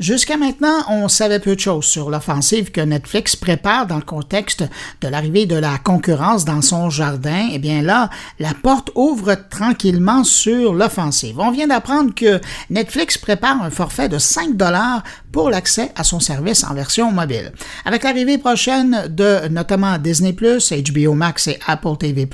Jusqu'à 0.00 0.38
maintenant, 0.38 0.82
on 0.88 1.08
savait 1.08 1.40
peu 1.40 1.54
de 1.54 1.60
choses 1.60 1.84
sur 1.84 2.08
l'offensive 2.08 2.70
que 2.70 2.80
Netflix 2.80 3.36
prépare 3.36 3.86
dans 3.86 3.96
le 3.96 4.02
contexte 4.02 4.64
de 5.02 5.08
l'arrivée 5.08 5.44
de 5.44 5.56
la 5.56 5.76
concurrence 5.76 6.46
dans 6.46 6.62
son 6.62 6.88
jardin. 6.88 7.50
Eh 7.52 7.58
bien 7.58 7.82
là, 7.82 8.08
la 8.38 8.54
porte 8.54 8.90
ouvre 8.94 9.34
tranquillement 9.50 10.24
sur 10.24 10.72
l'offensive. 10.72 11.38
On 11.38 11.50
vient 11.50 11.66
d'apprendre 11.66 12.14
que 12.14 12.40
Netflix 12.70 13.18
prépare 13.18 13.62
un 13.62 13.68
forfait 13.68 14.08
de 14.08 14.16
5 14.16 14.56
dollars 14.56 15.02
pour 15.32 15.50
l'accès 15.50 15.92
à 15.96 16.04
son 16.04 16.20
service 16.20 16.64
en 16.64 16.74
version 16.74 17.12
mobile. 17.12 17.52
Avec 17.84 18.02
l'arrivée 18.02 18.38
prochaine 18.38 19.06
de 19.08 19.48
notamment 19.48 19.98
Disney+, 19.98 20.32
HBO 20.32 21.14
Max 21.14 21.48
et 21.48 21.58
Apple 21.66 21.96
TV+, 21.98 22.28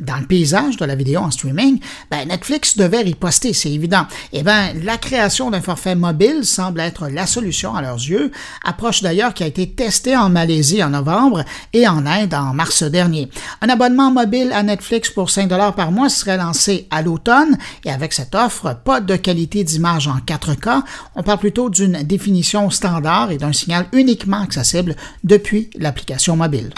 dans 0.00 0.16
le 0.16 0.26
paysage 0.26 0.76
de 0.76 0.84
la 0.84 0.94
vidéo 0.94 1.20
en 1.20 1.30
streaming, 1.30 1.80
ben 2.10 2.28
Netflix 2.28 2.76
devait 2.76 3.02
riposter, 3.02 3.52
c'est 3.52 3.70
évident. 3.70 4.06
Eh 4.32 4.42
bien, 4.42 4.72
la 4.82 4.96
création 4.96 5.50
d'un 5.50 5.60
forfait 5.60 5.94
mobile 5.94 6.44
semble 6.44 6.80
être 6.80 7.08
la 7.08 7.26
solution 7.26 7.74
à 7.74 7.82
leurs 7.82 7.96
yeux, 7.96 8.30
approche 8.64 9.02
d'ailleurs 9.02 9.34
qui 9.34 9.44
a 9.44 9.46
été 9.46 9.68
testée 9.70 10.16
en 10.16 10.28
Malaisie 10.28 10.82
en 10.82 10.90
novembre 10.90 11.44
et 11.72 11.88
en 11.88 12.06
Inde 12.06 12.34
en 12.34 12.54
mars 12.54 12.82
dernier. 12.82 13.28
Un 13.62 13.68
abonnement 13.68 14.10
mobile 14.10 14.52
à 14.52 14.62
Netflix 14.62 15.10
pour 15.10 15.30
5 15.30 15.48
dollars 15.48 15.74
par 15.74 15.90
mois 15.90 16.08
serait 16.08 16.36
lancé 16.36 16.86
à 16.90 17.02
l'automne 17.02 17.56
et 17.84 17.90
avec 17.90 18.12
cette 18.12 18.34
offre, 18.34 18.76
pas 18.84 19.00
de 19.00 19.16
qualité 19.16 19.64
d'image 19.64 20.08
en 20.08 20.18
4K, 20.18 20.82
on 21.14 21.22
parle 21.22 21.38
plutôt 21.38 21.70
d'une 21.70 22.02
définition 22.18 22.68
standard 22.68 23.30
et 23.30 23.38
d'un 23.38 23.52
signal 23.52 23.86
uniquement 23.92 24.40
accessible 24.40 24.96
depuis 25.22 25.70
l'application 25.78 26.34
mobile. 26.34 26.70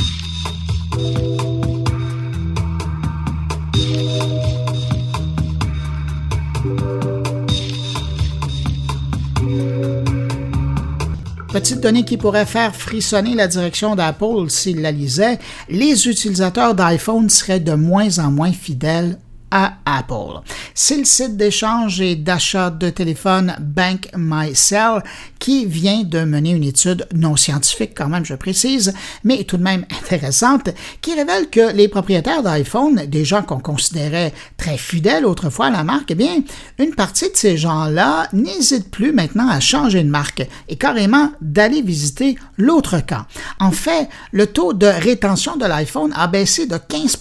Petite 11.48 11.80
donnée 11.80 12.04
qui 12.04 12.18
pourrait 12.18 12.44
faire 12.44 12.76
frissonner 12.76 13.34
la 13.34 13.48
direction 13.48 13.96
d'Apple 13.96 14.50
s'il 14.50 14.82
la 14.82 14.92
lisait, 14.92 15.38
les 15.70 16.06
utilisateurs 16.06 16.74
d'iPhone 16.74 17.30
seraient 17.30 17.60
de 17.60 17.72
moins 17.72 18.18
en 18.18 18.30
moins 18.30 18.52
fidèles 18.52 19.18
à 19.50 19.74
Apple. 19.84 20.40
C'est 20.74 20.96
le 20.96 21.04
site 21.04 21.36
d'échange 21.36 22.00
et 22.00 22.16
d'achat 22.16 22.70
de 22.70 22.90
téléphone 22.90 23.54
Bank 23.60 24.08
MyCell 24.16 25.02
qui 25.38 25.66
vient 25.66 26.04
de 26.04 26.24
mener 26.24 26.50
une 26.50 26.64
étude 26.64 27.06
non 27.14 27.36
scientifique 27.36 27.92
quand 27.96 28.08
même, 28.08 28.24
je 28.24 28.34
précise, 28.34 28.92
mais 29.24 29.44
tout 29.44 29.56
de 29.56 29.62
même 29.62 29.84
intéressante, 30.02 30.70
qui 31.00 31.14
révèle 31.14 31.48
que 31.48 31.72
les 31.72 31.88
propriétaires 31.88 32.42
d'iPhone, 32.42 33.06
des 33.06 33.24
gens 33.24 33.42
qu'on 33.42 33.58
considérait 33.58 34.32
très 34.56 34.76
fidèles 34.76 35.26
autrefois 35.26 35.66
à 35.66 35.70
la 35.70 35.84
marque, 35.84 36.10
eh 36.10 36.14
bien, 36.14 36.42
une 36.78 36.94
partie 36.94 37.30
de 37.30 37.36
ces 37.36 37.56
gens-là 37.56 38.28
n'hésitent 38.32 38.90
plus 38.90 39.12
maintenant 39.12 39.48
à 39.48 39.60
changer 39.60 40.02
de 40.02 40.10
marque 40.10 40.46
et 40.68 40.76
carrément 40.76 41.32
d'aller 41.40 41.82
visiter 41.82 42.36
l'autre 42.56 43.00
camp. 43.06 43.24
En 43.58 43.70
fait, 43.70 44.08
le 44.32 44.46
taux 44.46 44.72
de 44.72 44.86
rétention 44.86 45.56
de 45.56 45.66
l'iPhone 45.66 46.12
a 46.14 46.26
baissé 46.26 46.66
de 46.66 46.76
15 46.76 47.16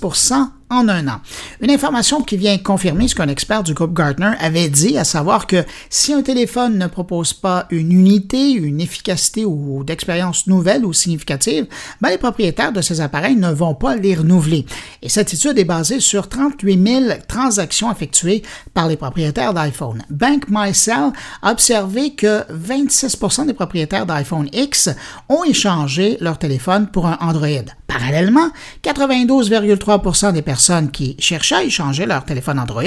en 0.70 0.88
un 0.88 1.08
an. 1.08 1.22
Une 1.62 1.72
information 1.72 2.22
qui 2.22 2.38
vient 2.38 2.58
confirmer 2.58 3.08
ce 3.08 3.16
qu'un 3.16 3.28
expert 3.28 3.64
du 3.64 3.74
groupe 3.74 3.94
Gartner 3.94 4.34
avait 4.40 4.70
dit, 4.70 4.98
à 4.98 5.04
savoir 5.04 5.48
que 5.48 5.64
si 5.90 6.14
un 6.14 6.22
téléphone 6.22 6.78
ne 6.78 6.88
propose 6.88 7.34
pas 7.34 7.66
une 7.72 7.92
unité, 7.92 8.52
une 8.52 8.80
efficacité 8.80 9.46
ou 9.46 9.84
d'expérience 9.84 10.48
nouvelle 10.48 10.86
ou 10.86 10.94
significative, 10.94 11.66
ben 12.02 12.10
les 12.10 12.18
propriétaires 12.18 12.72
de 12.72 12.82
ces 12.82 13.02
appareils 13.02 13.36
ne 13.36 13.52
vont 13.52 13.74
pas 13.74 13.96
les 13.96 14.16
renouveler. 14.16 14.66
Et 15.02 15.10
cette 15.10 15.34
étude 15.34 15.58
est 15.58 15.66
basée 15.66 16.00
sur 16.00 16.30
38 16.30 16.88
000 16.88 17.06
transactions 17.28 17.92
effectuées 17.92 18.44
par 18.74 18.88
les 18.88 18.98
propriétaires 18.98 19.54
d'iPhone. 19.54 20.04
Bank 20.10 20.46
MyCell 20.50 21.12
a 21.42 21.52
observé 21.52 22.12
que 22.14 22.44
26% 22.54 23.48
des 23.48 23.54
propriétaires 23.54 24.06
d'iPhone 24.06 24.50
X 24.54 24.90
ont 25.30 25.44
échangé 25.44 26.18
leur 26.22 26.38
téléphone 26.38 26.88
pour 26.92 27.08
un 27.08 27.18
Android. 27.22 27.48
Parallèlement, 27.88 28.50
92,3% 28.84 30.32
des 30.32 30.44
personnes 30.44 30.59
qui 30.92 31.16
cherchaient 31.20 31.56
à 31.56 31.63
échanger 31.63 32.06
leur 32.06 32.25
téléphone 32.25 32.60
Android 32.60 32.84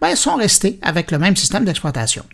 ben, 0.00 0.14
sont 0.14 0.36
restées 0.36 0.78
avec 0.82 1.10
le 1.10 1.18
même 1.18 1.36
système 1.36 1.64
d'exploitation. 1.64 2.24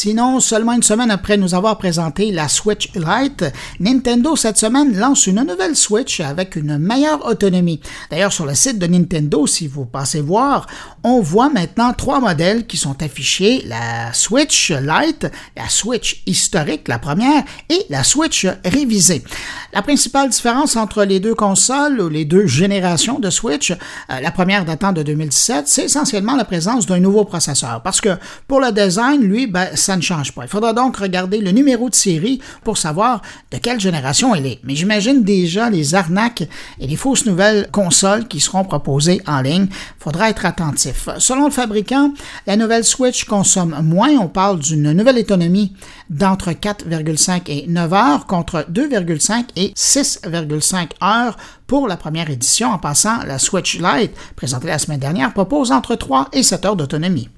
Sinon, 0.00 0.38
seulement 0.38 0.74
une 0.74 0.84
semaine 0.84 1.10
après 1.10 1.36
nous 1.36 1.56
avoir 1.56 1.76
présenté 1.76 2.30
la 2.30 2.46
Switch 2.46 2.88
Lite, 2.94 3.44
Nintendo 3.80 4.36
cette 4.36 4.56
semaine 4.56 4.96
lance 4.96 5.26
une 5.26 5.42
nouvelle 5.42 5.74
Switch 5.74 6.20
avec 6.20 6.54
une 6.54 6.78
meilleure 6.78 7.26
autonomie. 7.26 7.80
D'ailleurs, 8.08 8.32
sur 8.32 8.46
le 8.46 8.54
site 8.54 8.78
de 8.78 8.86
Nintendo, 8.86 9.48
si 9.48 9.66
vous 9.66 9.86
passez 9.86 10.20
voir, 10.20 10.68
on 11.02 11.20
voit 11.20 11.50
maintenant 11.50 11.92
trois 11.94 12.20
modèles 12.20 12.68
qui 12.68 12.76
sont 12.76 13.02
affichés, 13.02 13.64
la 13.66 14.12
Switch 14.12 14.70
Lite, 14.70 15.26
la 15.56 15.68
Switch 15.68 16.22
historique, 16.26 16.86
la 16.86 17.00
première, 17.00 17.42
et 17.68 17.84
la 17.90 18.04
Switch 18.04 18.46
révisée. 18.64 19.24
La 19.72 19.82
principale 19.82 20.28
différence 20.28 20.76
entre 20.76 21.02
les 21.02 21.18
deux 21.18 21.34
consoles 21.34 22.08
les 22.08 22.24
deux 22.24 22.46
générations 22.46 23.18
de 23.18 23.30
Switch, 23.30 23.72
euh, 23.72 24.20
la 24.20 24.30
première 24.30 24.64
datant 24.64 24.92
de 24.92 25.02
2017, 25.02 25.66
c'est 25.66 25.84
essentiellement 25.86 26.36
la 26.36 26.44
présence 26.44 26.86
d'un 26.86 27.00
nouveau 27.00 27.24
processeur. 27.24 27.82
Parce 27.82 28.00
que 28.00 28.16
pour 28.46 28.60
le 28.60 28.70
design, 28.70 29.22
lui, 29.22 29.48
ben, 29.48 29.68
ça 29.88 29.96
ne 29.96 30.02
change 30.02 30.32
pas. 30.32 30.42
Il 30.42 30.48
faudra 30.48 30.74
donc 30.74 30.98
regarder 30.98 31.40
le 31.40 31.50
numéro 31.50 31.88
de 31.88 31.94
série 31.94 32.42
pour 32.62 32.76
savoir 32.76 33.22
de 33.50 33.56
quelle 33.56 33.80
génération 33.80 34.34
elle 34.34 34.44
est. 34.44 34.60
Mais 34.62 34.76
j'imagine 34.76 35.24
déjà 35.24 35.70
les 35.70 35.94
arnaques 35.94 36.46
et 36.78 36.86
les 36.86 36.96
fausses 36.96 37.24
nouvelles 37.24 37.68
consoles 37.72 38.28
qui 38.28 38.38
seront 38.38 38.64
proposées 38.64 39.22
en 39.26 39.40
ligne. 39.40 39.68
Il 39.70 40.02
faudra 40.02 40.28
être 40.28 40.44
attentif. 40.44 41.08
Selon 41.16 41.46
le 41.46 41.50
fabricant, 41.50 42.12
la 42.46 42.56
nouvelle 42.58 42.84
Switch 42.84 43.24
consomme 43.24 43.74
moins. 43.82 44.10
On 44.10 44.28
parle 44.28 44.58
d'une 44.58 44.92
nouvelle 44.92 45.20
autonomie 45.20 45.72
d'entre 46.10 46.50
4,5 46.50 47.44
et 47.46 47.64
9 47.66 47.92
heures 47.94 48.26
contre 48.26 48.66
2,5 48.70 49.44
et 49.56 49.72
6,5 49.74 50.90
heures 51.02 51.38
pour 51.66 51.88
la 51.88 51.96
première 51.96 52.28
édition. 52.28 52.72
En 52.72 52.78
passant, 52.78 53.22
la 53.24 53.38
Switch 53.38 53.78
Lite, 53.78 54.12
présentée 54.36 54.66
la 54.66 54.78
semaine 54.78 55.00
dernière, 55.00 55.32
propose 55.32 55.72
entre 55.72 55.94
3 55.94 56.28
et 56.34 56.42
7 56.42 56.66
heures 56.66 56.76
d'autonomie. 56.76 57.30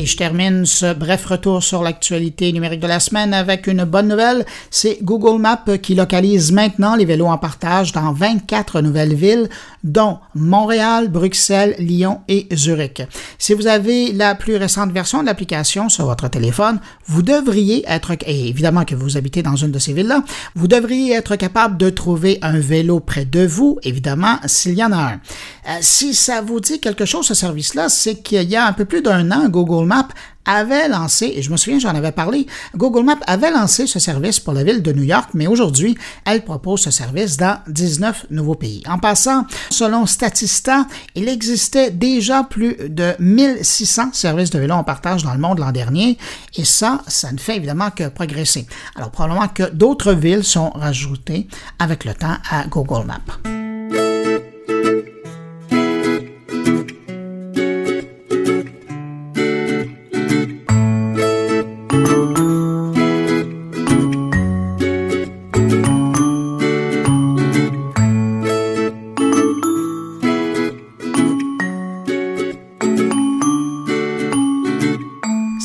Et 0.00 0.06
je 0.06 0.16
termine 0.16 0.64
ce 0.64 0.94
bref 0.94 1.26
retour 1.26 1.62
sur 1.62 1.82
l'actualité 1.82 2.50
numérique 2.52 2.80
de 2.80 2.86
la 2.86 3.00
semaine 3.00 3.34
avec 3.34 3.66
une 3.66 3.84
bonne 3.84 4.08
nouvelle. 4.08 4.46
C'est 4.70 4.96
Google 5.02 5.38
Maps 5.38 5.76
qui 5.76 5.94
localise 5.94 6.52
maintenant 6.52 6.96
les 6.96 7.04
vélos 7.04 7.26
en 7.26 7.36
partage 7.36 7.92
dans 7.92 8.10
24 8.10 8.80
nouvelles 8.80 9.12
villes, 9.12 9.50
dont 9.84 10.18
Montréal, 10.34 11.08
Bruxelles, 11.08 11.74
Lyon 11.78 12.20
et 12.28 12.48
Zurich. 12.54 13.02
Si 13.38 13.52
vous 13.52 13.66
avez 13.66 14.12
la 14.12 14.34
plus 14.34 14.56
récente 14.56 14.90
version 14.90 15.20
de 15.20 15.26
l'application 15.26 15.90
sur 15.90 16.06
votre 16.06 16.28
téléphone, 16.28 16.80
vous 17.06 17.20
devriez 17.20 17.84
être, 17.86 18.12
et 18.24 18.48
évidemment 18.48 18.86
que 18.86 18.94
vous 18.94 19.18
habitez 19.18 19.42
dans 19.42 19.56
une 19.56 19.70
de 19.70 19.78
ces 19.78 19.92
villes-là, 19.92 20.24
vous 20.54 20.66
devriez 20.66 21.12
être 21.12 21.36
capable 21.36 21.76
de 21.76 21.90
trouver 21.90 22.38
un 22.40 22.58
vélo 22.58 23.00
près 23.00 23.26
de 23.26 23.44
vous, 23.44 23.78
évidemment, 23.82 24.36
s'il 24.46 24.78
y 24.78 24.84
en 24.84 24.92
a 24.92 24.96
un. 24.96 25.20
Euh, 25.68 25.78
si 25.82 26.14
ça 26.14 26.40
vous 26.40 26.58
dit 26.58 26.80
quelque 26.80 27.04
chose, 27.04 27.26
ce 27.26 27.34
service-là, 27.34 27.90
c'est 27.90 28.22
qu'il 28.22 28.48
y 28.48 28.56
a 28.56 28.64
un 28.64 28.72
peu 28.72 28.86
plus 28.86 29.02
d'un 29.02 29.30
an, 29.30 29.48
Google 29.50 29.89
Maps 29.90 30.08
avait 30.44 30.88
lancé, 30.88 31.32
et 31.34 31.42
je 31.42 31.50
me 31.50 31.56
souviens, 31.56 31.80
j'en 31.80 31.94
avais 31.96 32.12
parlé, 32.12 32.46
Google 32.76 33.04
Maps 33.04 33.18
avait 33.26 33.50
lancé 33.50 33.88
ce 33.88 33.98
service 33.98 34.38
pour 34.38 34.52
la 34.52 34.62
ville 34.62 34.82
de 34.82 34.92
New 34.92 35.02
York, 35.02 35.30
mais 35.34 35.48
aujourd'hui, 35.48 35.98
elle 36.24 36.44
propose 36.44 36.82
ce 36.82 36.92
service 36.92 37.36
dans 37.36 37.58
19 37.66 38.26
nouveaux 38.30 38.54
pays. 38.54 38.82
En 38.88 38.98
passant, 38.98 39.44
selon 39.70 40.06
Statista, 40.06 40.86
il 41.16 41.28
existait 41.28 41.90
déjà 41.90 42.44
plus 42.44 42.76
de 42.88 43.14
1600 43.18 44.12
services 44.12 44.50
de 44.50 44.60
vélo 44.60 44.74
en 44.74 44.84
partage 44.84 45.24
dans 45.24 45.34
le 45.34 45.40
monde 45.40 45.58
l'an 45.58 45.72
dernier, 45.72 46.18
et 46.56 46.64
ça, 46.64 47.02
ça 47.08 47.32
ne 47.32 47.38
fait 47.38 47.56
évidemment 47.56 47.90
que 47.90 48.08
progresser. 48.08 48.66
Alors, 48.94 49.10
probablement 49.10 49.48
que 49.48 49.70
d'autres 49.70 50.12
villes 50.12 50.44
sont 50.44 50.70
rajoutées 50.70 51.48
avec 51.80 52.04
le 52.04 52.14
temps 52.14 52.36
à 52.48 52.64
Google 52.66 53.06
Maps. 53.06 53.59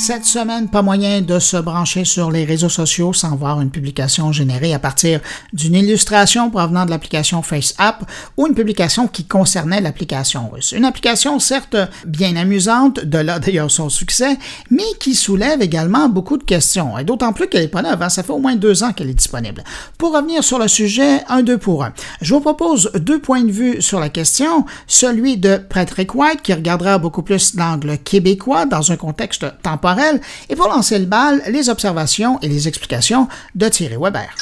Cette 0.05 0.25
semaine, 0.25 0.67
pas 0.67 0.83
moyen 0.83 1.23
de 1.23 1.39
se 1.39 1.57
brancher 1.57 2.05
sur 2.05 2.29
les 2.29 2.45
réseaux 2.45 2.69
sociaux 2.69 3.11
sans 3.11 3.35
voir 3.35 3.59
une 3.59 3.71
publication 3.71 4.31
générée 4.31 4.71
à 4.71 4.77
partir 4.77 5.19
d'une 5.51 5.73
illustration 5.73 6.51
provenant 6.51 6.85
de 6.85 6.91
l'application 6.91 7.41
FaceApp 7.41 8.03
ou 8.37 8.45
une 8.45 8.53
publication 8.53 9.07
qui 9.07 9.25
concernait 9.25 9.81
l'application 9.81 10.47
russe. 10.47 10.73
Une 10.73 10.85
application 10.85 11.39
certes 11.39 11.75
bien 12.05 12.35
amusante, 12.35 12.99
de 12.99 13.17
là 13.17 13.39
d'ailleurs 13.39 13.71
son 13.71 13.89
succès, 13.89 14.37
mais 14.69 14.83
qui 14.99 15.15
soulève 15.15 15.63
également 15.63 16.07
beaucoup 16.07 16.37
de 16.37 16.43
questions, 16.43 16.99
et 16.99 17.03
d'autant 17.03 17.33
plus 17.33 17.47
qu'elle 17.47 17.63
est 17.63 17.67
pas 17.67 17.81
neuve, 17.81 18.03
hein. 18.03 18.09
ça 18.09 18.21
fait 18.21 18.31
au 18.31 18.37
moins 18.37 18.55
deux 18.55 18.83
ans 18.83 18.93
qu'elle 18.93 19.09
est 19.09 19.15
disponible. 19.15 19.63
Pour 19.97 20.13
revenir 20.13 20.43
sur 20.43 20.59
le 20.59 20.67
sujet, 20.67 21.23
un 21.29 21.41
deux 21.41 21.57
pour 21.57 21.83
un. 21.83 21.93
Je 22.21 22.31
vous 22.35 22.41
propose 22.41 22.91
deux 22.93 23.17
points 23.17 23.43
de 23.43 23.51
vue 23.51 23.81
sur 23.81 23.99
la 23.99 24.09
question, 24.09 24.67
celui 24.85 25.37
de 25.37 25.57
Patrick 25.57 26.13
White 26.13 26.43
qui 26.43 26.53
regardera 26.53 26.99
beaucoup 26.99 27.23
plus 27.23 27.55
l'angle 27.55 27.97
québécois 27.97 28.67
dans 28.67 28.91
un 28.91 28.97
contexte 28.97 29.47
et 30.49 30.55
pour 30.55 30.67
lancer 30.67 30.99
le 30.99 31.05
bal, 31.05 31.41
les 31.49 31.69
observations 31.69 32.39
et 32.41 32.47
les 32.47 32.67
explications 32.67 33.27
de 33.55 33.67
Thierry 33.69 33.97
Weber. 33.99 34.35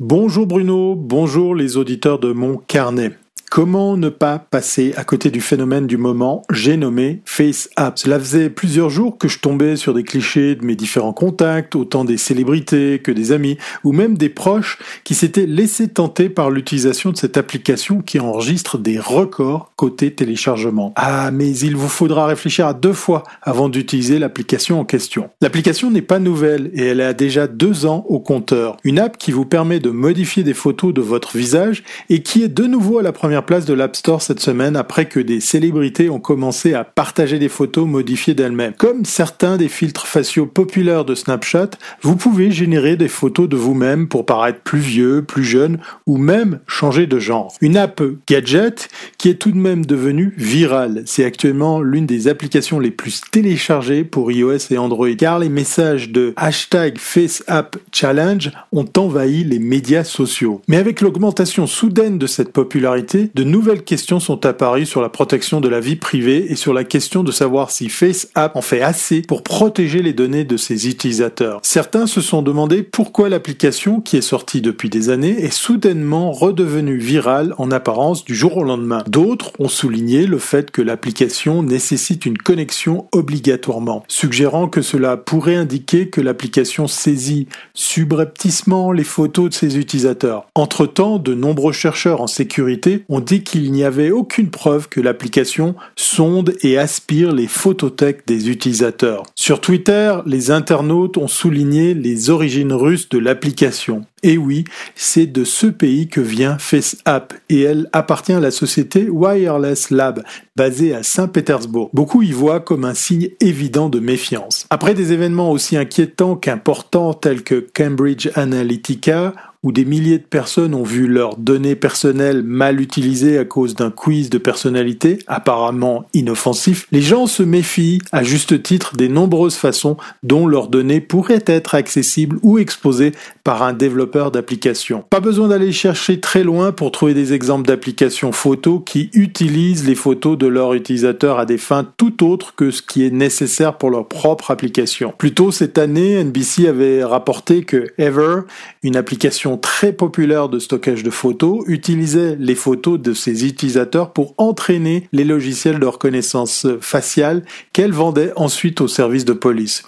Bonjour 0.00 0.46
Bruno, 0.46 0.94
bonjour 0.94 1.54
les 1.54 1.76
auditeurs 1.76 2.18
de 2.18 2.32
mon 2.32 2.56
carnet. 2.56 3.12
Comment 3.50 3.96
ne 3.96 4.10
pas 4.10 4.38
passer 4.38 4.92
à 4.96 5.04
côté 5.04 5.30
du 5.30 5.40
phénomène 5.40 5.86
du 5.86 5.96
moment, 5.96 6.42
j'ai 6.52 6.76
nommé 6.76 7.22
FaceApp. 7.24 7.98
Cela 7.98 8.18
faisait 8.18 8.50
plusieurs 8.50 8.90
jours 8.90 9.16
que 9.16 9.26
je 9.26 9.38
tombais 9.38 9.76
sur 9.76 9.94
des 9.94 10.04
clichés 10.04 10.54
de 10.54 10.64
mes 10.64 10.76
différents 10.76 11.14
contacts, 11.14 11.74
autant 11.74 12.04
des 12.04 12.18
célébrités 12.18 13.00
que 13.02 13.10
des 13.10 13.32
amis, 13.32 13.56
ou 13.84 13.92
même 13.92 14.18
des 14.18 14.28
proches 14.28 14.78
qui 15.02 15.14
s'étaient 15.14 15.46
laissés 15.46 15.88
tenter 15.88 16.28
par 16.28 16.50
l'utilisation 16.50 17.10
de 17.10 17.16
cette 17.16 17.38
application 17.38 18.02
qui 18.02 18.20
enregistre 18.20 18.76
des 18.76 18.98
records 18.98 19.72
côté 19.76 20.14
téléchargement. 20.14 20.92
Ah, 20.96 21.30
mais 21.30 21.56
il 21.56 21.74
vous 21.74 21.88
faudra 21.88 22.26
réfléchir 22.26 22.66
à 22.66 22.74
deux 22.74 22.92
fois 22.92 23.22
avant 23.42 23.70
d'utiliser 23.70 24.18
l'application 24.18 24.78
en 24.78 24.84
question. 24.84 25.30
L'application 25.40 25.90
n'est 25.90 26.02
pas 26.02 26.18
nouvelle 26.18 26.70
et 26.74 26.84
elle 26.84 27.00
a 27.00 27.14
déjà 27.14 27.46
deux 27.46 27.86
ans 27.86 28.04
au 28.08 28.20
compteur. 28.20 28.76
Une 28.84 28.98
app 28.98 29.16
qui 29.16 29.32
vous 29.32 29.46
permet 29.46 29.80
de 29.80 29.90
modifier 29.90 30.42
des 30.42 30.54
photos 30.54 30.92
de 30.92 31.00
votre 31.00 31.36
visage 31.36 31.82
et 32.10 32.22
qui 32.22 32.42
est 32.42 32.48
de 32.48 32.64
nouveau 32.64 32.98
à 32.98 33.02
la 33.02 33.12
première 33.12 33.37
place 33.42 33.64
de 33.64 33.74
l'App 33.74 33.96
Store 33.96 34.22
cette 34.22 34.40
semaine 34.40 34.76
après 34.76 35.06
que 35.06 35.20
des 35.20 35.40
célébrités 35.40 36.10
ont 36.10 36.20
commencé 36.20 36.74
à 36.74 36.84
partager 36.84 37.38
des 37.38 37.48
photos 37.48 37.86
modifiées 37.86 38.34
d'elles-mêmes. 38.34 38.74
Comme 38.76 39.04
certains 39.04 39.56
des 39.56 39.68
filtres 39.68 40.06
faciaux 40.06 40.46
populaires 40.46 41.04
de 41.04 41.14
Snapchat, 41.14 41.70
vous 42.02 42.16
pouvez 42.16 42.50
générer 42.50 42.96
des 42.96 43.08
photos 43.08 43.48
de 43.48 43.56
vous-même 43.56 44.08
pour 44.08 44.26
paraître 44.26 44.60
plus 44.60 44.78
vieux, 44.78 45.22
plus 45.22 45.44
jeune 45.44 45.78
ou 46.06 46.16
même 46.16 46.60
changer 46.66 47.06
de 47.06 47.18
genre. 47.18 47.54
Une 47.60 47.76
app 47.76 48.02
gadget 48.26 48.88
qui 49.18 49.28
est 49.28 49.34
tout 49.34 49.52
de 49.52 49.56
même 49.56 49.84
devenue 49.84 50.34
virale. 50.36 51.02
C'est 51.06 51.24
actuellement 51.24 51.80
l'une 51.80 52.06
des 52.06 52.28
applications 52.28 52.80
les 52.80 52.90
plus 52.90 53.20
téléchargées 53.30 54.04
pour 54.04 54.32
iOS 54.32 54.70
et 54.70 54.78
Android 54.78 55.14
car 55.16 55.38
les 55.38 55.48
messages 55.48 56.10
de 56.10 56.32
hashtag 56.36 56.98
FaceAppChallenge 56.98 58.52
ont 58.72 58.86
envahi 58.96 59.44
les 59.44 59.58
médias 59.58 60.04
sociaux. 60.04 60.62
Mais 60.68 60.76
avec 60.76 61.00
l'augmentation 61.00 61.66
soudaine 61.66 62.18
de 62.18 62.26
cette 62.26 62.52
popularité, 62.52 63.27
de 63.34 63.44
nouvelles 63.44 63.84
questions 63.84 64.20
sont 64.20 64.46
apparues 64.46 64.86
sur 64.86 65.00
la 65.00 65.08
protection 65.08 65.60
de 65.60 65.68
la 65.68 65.80
vie 65.80 65.96
privée 65.96 66.46
et 66.50 66.56
sur 66.56 66.72
la 66.72 66.84
question 66.84 67.22
de 67.22 67.32
savoir 67.32 67.70
si 67.70 67.88
FaceApp 67.88 68.56
en 68.56 68.62
fait 68.62 68.82
assez 68.82 69.22
pour 69.22 69.42
protéger 69.42 70.02
les 70.02 70.12
données 70.12 70.44
de 70.44 70.56
ses 70.56 70.88
utilisateurs. 70.88 71.60
Certains 71.62 72.06
se 72.06 72.20
sont 72.20 72.42
demandé 72.42 72.82
pourquoi 72.82 73.28
l'application, 73.28 74.00
qui 74.00 74.16
est 74.16 74.22
sortie 74.22 74.60
depuis 74.60 74.88
des 74.88 75.10
années, 75.10 75.44
est 75.44 75.52
soudainement 75.52 76.32
redevenue 76.32 76.98
virale 76.98 77.54
en 77.58 77.70
apparence 77.70 78.24
du 78.24 78.34
jour 78.34 78.56
au 78.56 78.64
lendemain. 78.64 79.04
D'autres 79.06 79.52
ont 79.58 79.68
souligné 79.68 80.26
le 80.26 80.38
fait 80.38 80.70
que 80.70 80.82
l'application 80.82 81.62
nécessite 81.62 82.26
une 82.26 82.38
connexion 82.38 83.06
obligatoirement, 83.12 84.04
suggérant 84.08 84.68
que 84.68 84.82
cela 84.82 85.16
pourrait 85.16 85.56
indiquer 85.56 86.08
que 86.08 86.20
l'application 86.20 86.86
saisit 86.86 87.48
subrepticement 87.74 88.92
les 88.92 89.04
photos 89.04 89.50
de 89.50 89.54
ses 89.54 89.78
utilisateurs. 89.78 90.46
Entre-temps, 90.54 91.18
de 91.18 91.34
nombreux 91.34 91.72
chercheurs 91.72 92.20
en 92.20 92.26
sécurité 92.26 93.04
ont 93.08 93.17
dit 93.20 93.42
qu'il 93.42 93.72
n'y 93.72 93.84
avait 93.84 94.10
aucune 94.10 94.50
preuve 94.50 94.88
que 94.88 95.00
l'application 95.00 95.74
sonde 95.96 96.54
et 96.62 96.78
aspire 96.78 97.32
les 97.32 97.46
photothèques 97.46 98.26
des 98.26 98.50
utilisateurs. 98.50 99.22
Sur 99.34 99.60
Twitter, 99.60 100.16
les 100.26 100.50
internautes 100.50 101.16
ont 101.16 101.28
souligné 101.28 101.94
les 101.94 102.30
origines 102.30 102.72
russes 102.72 103.08
de 103.08 103.18
l'application. 103.18 104.04
Et 104.22 104.36
oui, 104.36 104.64
c'est 104.96 105.26
de 105.26 105.44
ce 105.44 105.66
pays 105.66 106.08
que 106.08 106.20
vient 106.20 106.58
FaceApp 106.58 107.34
et 107.48 107.62
elle 107.62 107.88
appartient 107.92 108.32
à 108.32 108.40
la 108.40 108.50
société 108.50 109.08
Wireless 109.08 109.90
Lab, 109.90 110.24
basée 110.56 110.92
à 110.92 111.02
Saint-Pétersbourg. 111.04 111.90
Beaucoup 111.92 112.22
y 112.22 112.32
voient 112.32 112.60
comme 112.60 112.84
un 112.84 112.94
signe 112.94 113.28
évident 113.40 113.88
de 113.88 114.00
méfiance. 114.00 114.66
Après 114.70 114.94
des 114.94 115.12
événements 115.12 115.52
aussi 115.52 115.76
inquiétants 115.76 116.34
qu'importants 116.34 117.14
tels 117.14 117.42
que 117.42 117.64
Cambridge 117.74 118.28
Analytica 118.34 119.34
où 119.62 119.72
des 119.72 119.84
milliers 119.84 120.18
de 120.18 120.24
personnes 120.24 120.74
ont 120.74 120.84
vu 120.84 121.08
leurs 121.08 121.36
données 121.36 121.74
personnelles 121.74 122.42
mal 122.42 122.80
utilisées 122.80 123.38
à 123.38 123.44
cause 123.44 123.74
d'un 123.74 123.90
quiz 123.90 124.30
de 124.30 124.38
personnalité 124.38 125.18
apparemment 125.26 126.04
inoffensif, 126.14 126.86
les 126.92 127.00
gens 127.00 127.26
se 127.26 127.42
méfient 127.42 128.00
à 128.12 128.22
juste 128.22 128.62
titre 128.62 128.96
des 128.96 129.08
nombreuses 129.08 129.56
façons 129.56 129.96
dont 130.22 130.46
leurs 130.46 130.68
données 130.68 131.00
pourraient 131.00 131.44
être 131.46 131.74
accessibles 131.74 132.38
ou 132.42 132.58
exposées 132.58 133.12
par 133.42 133.62
un 133.62 133.72
développeur 133.72 134.30
d'application. 134.30 135.04
Pas 135.10 135.20
besoin 135.20 135.48
d'aller 135.48 135.72
chercher 135.72 136.20
très 136.20 136.44
loin 136.44 136.70
pour 136.70 136.92
trouver 136.92 137.14
des 137.14 137.32
exemples 137.32 137.66
d'applications 137.66 138.32
photos 138.32 138.82
qui 138.86 139.10
utilisent 139.12 139.86
les 139.86 139.94
photos 139.94 140.38
de 140.38 140.46
leurs 140.46 140.74
utilisateurs 140.74 141.38
à 141.38 141.46
des 141.46 141.58
fins 141.58 141.86
tout 141.96 142.24
autres 142.24 142.54
que 142.54 142.70
ce 142.70 142.82
qui 142.82 143.04
est 143.04 143.10
nécessaire 143.10 143.76
pour 143.76 143.90
leur 143.90 144.06
propre 144.06 144.50
application. 144.50 145.12
Plus 145.16 145.34
tôt 145.34 145.50
cette 145.50 145.78
année, 145.78 146.22
NBC 146.22 146.68
avait 146.68 147.02
rapporté 147.02 147.62
que 147.62 147.86
Ever, 147.98 148.42
une 148.82 148.96
application 148.96 149.47
très 149.56 149.92
populaire 149.92 150.48
de 150.48 150.58
stockage 150.58 151.02
de 151.02 151.10
photos, 151.10 151.64
utilisait 151.66 152.36
les 152.38 152.54
photos 152.54 153.00
de 153.00 153.14
ses 153.14 153.46
utilisateurs 153.46 154.12
pour 154.12 154.34
entraîner 154.36 155.08
les 155.12 155.24
logiciels 155.24 155.78
de 155.78 155.86
reconnaissance 155.86 156.66
faciale 156.80 157.44
qu'elle 157.72 157.92
vendait 157.92 158.32
ensuite 158.36 158.80
aux 158.80 158.88
services 158.88 159.24
de 159.24 159.32
police. 159.32 159.84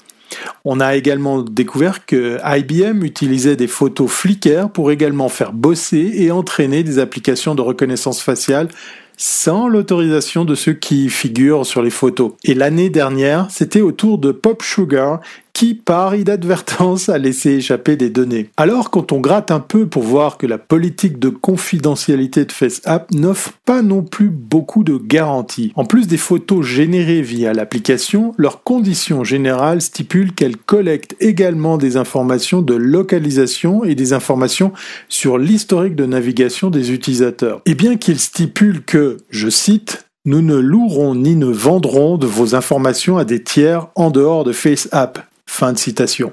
On 0.64 0.80
a 0.80 0.94
également 0.96 1.42
découvert 1.42 2.06
que 2.06 2.38
IBM 2.44 3.04
utilisait 3.04 3.56
des 3.56 3.66
photos 3.66 4.10
Flickr 4.10 4.70
pour 4.72 4.92
également 4.92 5.28
faire 5.28 5.52
bosser 5.52 6.12
et 6.14 6.30
entraîner 6.30 6.82
des 6.82 6.98
applications 6.98 7.54
de 7.54 7.62
reconnaissance 7.62 8.22
faciale 8.22 8.68
sans 9.16 9.68
l'autorisation 9.68 10.46
de 10.46 10.54
ceux 10.54 10.72
qui 10.72 11.10
figurent 11.10 11.66
sur 11.66 11.82
les 11.82 11.90
photos. 11.90 12.32
Et 12.42 12.54
l'année 12.54 12.88
dernière, 12.88 13.48
c'était 13.50 13.82
au 13.82 13.92
tour 13.92 14.16
de 14.16 14.32
Pop 14.32 14.62
Sugar 14.62 15.20
qui, 15.52 15.74
par 15.74 16.14
inadvertance, 16.14 17.08
a 17.08 17.18
laissé 17.18 17.50
échapper 17.50 17.96
des 17.96 18.10
données. 18.10 18.50
Alors, 18.56 18.90
quand 18.90 19.12
on 19.12 19.20
gratte 19.20 19.50
un 19.50 19.60
peu 19.60 19.86
pour 19.86 20.02
voir 20.02 20.38
que 20.38 20.46
la 20.46 20.58
politique 20.58 21.18
de 21.18 21.28
confidentialité 21.28 22.44
de 22.44 22.52
FaceApp 22.52 23.10
n'offre 23.12 23.52
pas 23.64 23.82
non 23.82 24.02
plus 24.02 24.30
beaucoup 24.30 24.84
de 24.84 24.96
garanties. 24.96 25.72
En 25.76 25.84
plus 25.84 26.06
des 26.06 26.16
photos 26.16 26.64
générées 26.64 27.22
via 27.22 27.52
l'application, 27.52 28.34
leurs 28.36 28.62
conditions 28.62 29.24
générales 29.24 29.80
stipulent 29.80 30.34
qu'elle 30.34 30.56
collecte 30.56 31.16
également 31.20 31.78
des 31.78 31.96
informations 31.96 32.62
de 32.62 32.74
localisation 32.74 33.84
et 33.84 33.94
des 33.94 34.12
informations 34.12 34.72
sur 35.08 35.38
l'historique 35.38 35.96
de 35.96 36.06
navigation 36.06 36.70
des 36.70 36.92
utilisateurs. 36.92 37.62
Et 37.66 37.74
bien 37.74 37.96
qu'il 37.96 38.18
stipule 38.18 38.82
que, 38.82 39.18
je 39.30 39.48
cite, 39.48 40.06
nous 40.26 40.42
ne 40.42 40.56
louerons 40.56 41.14
ni 41.14 41.34
ne 41.34 41.46
vendrons 41.46 42.18
de 42.18 42.26
vos 42.26 42.54
informations 42.54 43.16
à 43.16 43.24
des 43.24 43.42
tiers 43.42 43.86
en 43.94 44.10
dehors 44.10 44.44
de 44.44 44.52
FaceApp. 44.52 45.29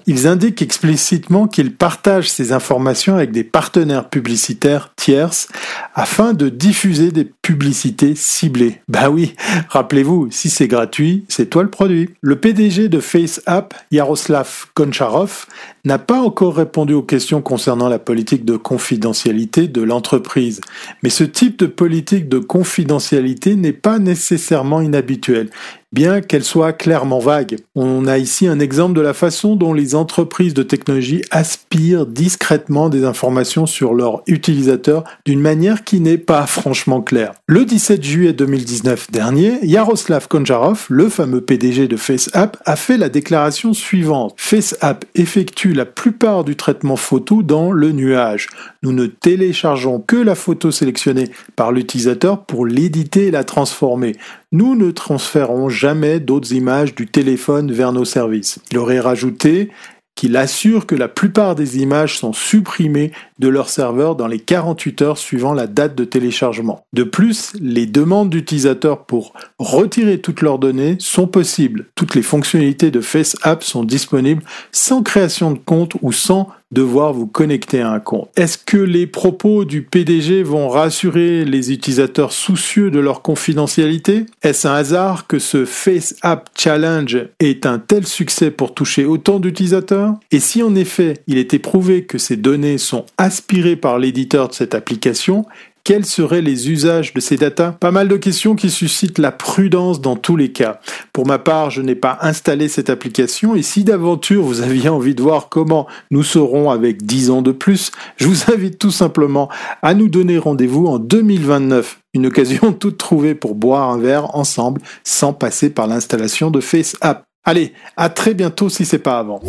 Ils 0.06 0.28
indiquent 0.28 0.62
explicitement 0.62 1.48
qu'ils 1.48 1.76
partagent 1.76 2.30
ces 2.30 2.52
informations 2.52 3.16
avec 3.16 3.32
des 3.32 3.44
partenaires 3.44 4.10
publicitaires 4.10 4.94
tierces 4.96 5.50
afin 5.96 6.34
de 6.34 6.50
diffuser 6.50 7.12
des 7.12 7.26
publicités 7.26 8.16
ciblées. 8.16 8.82
Bah 8.88 9.10
oui, 9.10 9.36
rappelez-vous, 9.70 10.30
si 10.32 10.50
c'est 10.50 10.68
gratuit, 10.68 11.26
c'est 11.28 11.50
toi 11.50 11.64
le 11.64 11.70
produit. 11.70 12.10
Le 12.22 12.38
PDG 12.38 12.90
de 12.90 13.00
FaceApp, 13.00 13.74
Yaroslav 13.92 14.68
Koncharov, 14.74 15.46
n'a 15.88 15.98
pas 15.98 16.22
encore 16.22 16.58
répondu 16.58 16.94
aux 16.94 17.02
questions 17.02 17.42
concernant 17.42 17.88
la 17.88 17.98
politique 17.98 18.46
de 18.46 18.58
confidentialité 18.58 19.68
de 19.68 19.82
l'entreprise. 19.82 20.62
Mais 21.02 21.10
ce 21.10 21.24
type 21.24 21.58
de 21.58 21.66
politique 21.66 22.30
de 22.30 22.40
confidentialité 22.40 23.56
n'est 23.56 23.74
pas 23.74 23.98
nécessairement 23.98 24.82
inhabituel 24.82 25.50
bien 25.94 26.22
qu'elle 26.22 26.44
soit 26.44 26.74
clairement 26.74 27.20
vague. 27.20 27.58
On 27.76 28.08
a 28.08 28.18
ici 28.18 28.48
un 28.48 28.60
exemple 28.60 28.94
de 28.94 29.02
la 29.02 29.14
façon 29.14 29.56
dont 29.56 29.74
les 29.74 29.96
entreprises 29.96 30.54
de 30.54 30.64
technologie 30.64 31.22
aspirent 31.32 32.06
discrètement 32.06 32.90
des 32.90 33.06
informations 33.06 33.66
sur 33.66 33.94
leurs 33.94 34.22
utilisateurs 34.28 35.04
d'une 35.26 35.40
manière 35.40 35.84
qui 35.84 36.00
n'est 36.00 36.18
pas 36.18 36.46
franchement 36.46 37.02
claire. 37.02 37.34
Le 37.48 37.66
17 37.66 38.04
juillet 38.04 38.34
2019 38.34 39.12
dernier, 39.12 39.60
Yaroslav 39.64 40.28
Konjarov, 40.28 40.86
le 40.90 41.10
fameux 41.10 41.42
PDG 41.42 41.88
de 41.88 41.98
FaceApp, 41.98 42.58
a 42.66 42.76
fait 42.76 42.98
la 42.98 43.10
déclaration 43.10 43.74
suivante. 43.74 44.34
FaceApp 44.38 45.06
effectue 45.16 45.74
la 45.78 45.86
plupart 45.86 46.44
du 46.44 46.58
traitement 46.58 46.98
photo 46.98 47.44
dans 47.44 47.72
le 47.72 47.92
nuage. 47.94 48.48
Nous 48.84 48.92
ne 48.92 49.06
téléchargeons 49.06 50.00
que 50.00 50.18
la 50.18 50.36
photo 50.36 50.72
sélectionnée 50.72 51.30
par 51.56 51.72
l'utilisateur 51.72 52.46
pour 52.46 52.66
l'éditer 52.66 53.28
et 53.28 53.32
la 53.32 53.46
transformer. 53.46 54.16
Nous 54.52 54.76
ne 54.76 54.92
transférons 54.92 55.70
jamais 55.70 56.20
d'autres 56.20 56.54
images 56.54 56.96
du 56.96 57.08
téléphone 57.08 57.72
vers 57.72 57.94
nos 57.94 58.06
services. 58.06 58.60
Il 58.72 58.78
aurait 58.78 59.00
rajouté 59.00 59.70
qu'il 60.18 60.36
assure 60.36 60.88
que 60.88 60.96
la 60.96 61.08
plupart 61.08 61.54
des 61.54 61.78
images 61.78 62.18
sont 62.18 62.34
supprimées 62.34 63.12
de 63.38 63.48
leur 63.48 63.70
serveur 63.70 64.16
dans 64.16 64.26
les 64.26 64.40
48 64.40 65.02
heures 65.04 65.18
suivant 65.18 65.54
la 65.54 65.68
date 65.68 65.96
de 65.96 66.04
téléchargement. 66.04 66.86
De 66.92 67.04
plus, 67.04 67.54
les 67.62 67.86
demandes 67.86 68.32
d'utilisateurs 68.32 69.06
pour 69.06 69.34
retirer 69.60 70.20
toutes 70.20 70.42
leurs 70.42 70.58
données 70.58 70.98
sont 71.00 71.28
possibles. 71.28 71.86
Toutes 71.94 72.16
les 72.16 72.24
fonctionnalités 72.24 72.90
de 72.90 73.00
FaceApp 73.00 73.64
sont 73.64 73.84
disponibles 73.84 74.44
sans 74.72 75.04
création 75.04 75.52
de 75.52 75.60
compte 75.60 75.94
ou 76.02 76.12
sans 76.12 76.50
devoir 76.72 77.14
vous 77.14 77.28
connecter 77.28 77.82
à 77.82 77.92
un 77.92 78.00
compte. 78.00 78.30
Est-ce 78.36 78.58
que 78.58 78.78
les 78.78 79.08
propos 79.08 79.66
du 79.66 79.82
PDG 79.84 80.44
vont 80.44 80.68
rassurer 80.68 81.46
les 81.46 81.72
utilisateurs 81.72 82.34
soucieux 82.34 82.92
de 82.92 83.00
leur 83.00 83.22
confidentialité? 83.22 84.26
Est-ce 84.44 84.68
un 84.68 84.74
hasard 84.74 85.28
que 85.28 85.40
ce 85.40 85.66
FaceApp 85.66 86.50
Challenge 86.58 87.28
ait 87.40 87.66
un 87.66 87.80
tel 87.80 88.06
succès 88.06 88.52
pour 88.52 88.74
toucher 88.74 89.06
autant 89.06 89.40
d'utilisateurs? 89.40 90.16
Et 90.32 90.40
si 90.40 90.62
en 90.62 90.76
effet 90.76 91.16
il 91.28 91.38
était 91.38 91.60
prouvé 91.60 92.04
que 92.04 92.18
ces 92.18 92.36
données 92.36 92.78
sont 92.78 93.06
aspirées 93.18 93.76
par 93.76 94.00
l'éditeur 94.00 94.50
de 94.50 94.54
cette 94.54 94.76
application, 94.76 95.46
quels 95.88 96.06
seraient 96.06 96.42
les 96.42 96.70
usages 96.70 97.14
de 97.14 97.22
ces 97.22 97.38
datas? 97.38 97.72
Pas 97.72 97.92
mal 97.92 98.10
de 98.10 98.18
questions 98.18 98.58
qui 98.58 98.70
suscitent 98.70 99.20
la 99.20 99.32
prudence 99.32 100.02
dans 100.02 100.18
tous 100.18 100.36
les 100.36 100.52
cas. 100.52 100.82
Pour 101.14 101.26
ma 101.26 101.40
part, 101.40 101.70
je 101.70 101.82
n'ai 101.82 101.96
pas 101.96 102.18
installé 102.20 102.68
cette 102.68 102.90
application 102.90 103.56
et 103.56 103.62
si 103.62 103.86
d'aventure 103.86 104.44
vous 104.44 104.60
aviez 104.60 104.90
envie 104.90 105.16
de 105.16 105.22
voir 105.22 105.48
comment 105.48 105.88
nous 106.12 106.24
serons 106.24 106.72
avec 106.72 107.06
10 107.06 107.30
ans 107.30 107.42
de 107.42 107.54
plus, 107.54 107.92
je 108.18 108.28
vous 108.28 108.52
invite 108.52 108.80
tout 108.80 108.92
simplement 108.92 109.48
à 109.82 109.94
nous 109.94 110.10
donner 110.10 110.38
rendez-vous 110.38 110.88
en 110.88 111.00
2029. 111.00 112.02
Une 112.14 112.26
occasion 112.26 112.74
toute 112.78 112.98
trouvée 112.98 113.34
pour 113.34 113.56
boire 113.56 113.90
un 113.90 113.98
verre 113.98 114.36
ensemble 114.36 114.82
sans 115.06 115.32
passer 115.32 115.70
par 115.70 115.88
l'installation 115.88 116.52
de 116.52 116.60
FaceApp. 116.60 117.24
Allez, 117.46 117.72
à 117.96 118.10
très 118.10 118.34
bientôt 118.34 118.68
si 118.68 118.84
c'est 118.84 119.00
pas 119.00 119.20
avant. 119.20 119.40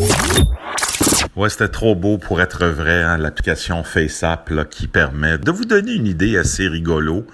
Ouais, 1.37 1.51
c'était 1.51 1.69
trop 1.69 1.95
beau 1.95 2.19
pour 2.19 2.41
être 2.41 2.67
vrai, 2.67 3.03
hein, 3.03 3.17
l'application 3.17 3.83
FaceApp 3.85 4.51
là, 4.51 4.65
qui 4.65 4.87
permet 4.87 5.39
de 5.39 5.51
vous 5.51 5.65
donner 5.65 5.93
une 5.93 6.07
idée 6.07 6.37
assez 6.37 6.69
rigolo 6.69 7.27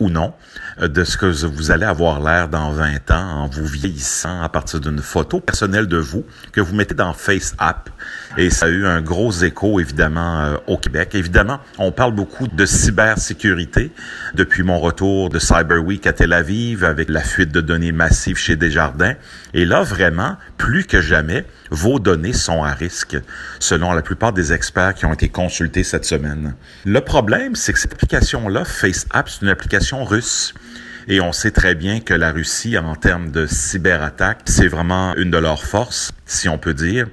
ou 0.00 0.08
non 0.08 0.34
de 0.80 1.04
ce 1.04 1.16
que 1.16 1.26
vous 1.26 1.70
allez 1.70 1.84
avoir 1.84 2.20
l'air 2.20 2.48
dans 2.48 2.72
20 2.72 3.10
ans 3.10 3.42
en 3.42 3.48
vous 3.48 3.66
vieillissant 3.66 4.42
à 4.42 4.48
partir 4.48 4.80
d'une 4.80 5.00
photo 5.00 5.40
personnelle 5.40 5.86
de 5.86 5.96
vous 5.96 6.24
que 6.52 6.60
vous 6.60 6.74
mettez 6.74 6.94
dans 6.94 7.12
FaceApp. 7.12 7.90
Et 8.36 8.50
ça 8.50 8.66
a 8.66 8.68
eu 8.68 8.86
un 8.86 9.00
gros 9.00 9.32
écho, 9.32 9.78
évidemment, 9.78 10.40
euh, 10.40 10.56
au 10.66 10.76
Québec. 10.76 11.14
Évidemment, 11.14 11.60
on 11.78 11.92
parle 11.92 12.14
beaucoup 12.14 12.48
de 12.48 12.66
cybersécurité 12.66 13.92
depuis 14.34 14.62
mon 14.62 14.80
retour 14.80 15.30
de 15.30 15.38
Cyber 15.38 15.84
Week 15.84 16.06
à 16.06 16.12
Tel 16.12 16.32
Aviv 16.32 16.84
avec 16.84 17.08
la 17.08 17.22
fuite 17.22 17.52
de 17.52 17.60
données 17.60 17.92
massives 17.92 18.36
chez 18.36 18.56
Desjardins. 18.56 19.14
Et 19.52 19.64
là, 19.64 19.82
vraiment, 19.82 20.36
plus 20.58 20.84
que 20.84 21.00
jamais, 21.00 21.46
vos 21.70 21.98
données 21.98 22.32
sont 22.32 22.62
à 22.64 22.72
risque, 22.72 23.16
selon 23.60 23.92
la 23.92 24.02
plupart 24.02 24.32
des 24.32 24.52
experts 24.52 24.94
qui 24.94 25.06
ont 25.06 25.12
été 25.12 25.28
consultés 25.28 25.84
cette 25.84 26.04
semaine. 26.04 26.54
Le 26.84 27.00
problème, 27.00 27.54
c'est 27.54 27.72
que 27.72 27.78
cette 27.78 27.94
application-là, 27.94 28.64
FaceApp, 28.64 29.28
c'est 29.28 29.42
une 29.42 29.48
application 29.48 30.04
russe. 30.04 30.54
Et 31.06 31.20
on 31.20 31.32
sait 31.32 31.50
très 31.50 31.74
bien 31.74 32.00
que 32.00 32.14
la 32.14 32.32
Russie, 32.32 32.78
en 32.78 32.94
termes 32.94 33.30
de 33.30 33.46
cyberattaque, 33.46 34.40
c'est 34.46 34.68
vraiment 34.68 35.14
une 35.16 35.30
de 35.30 35.36
leurs 35.36 35.64
forces, 35.64 36.12
si 36.24 36.48
on 36.48 36.56
peut 36.56 36.72
dire. 36.72 37.08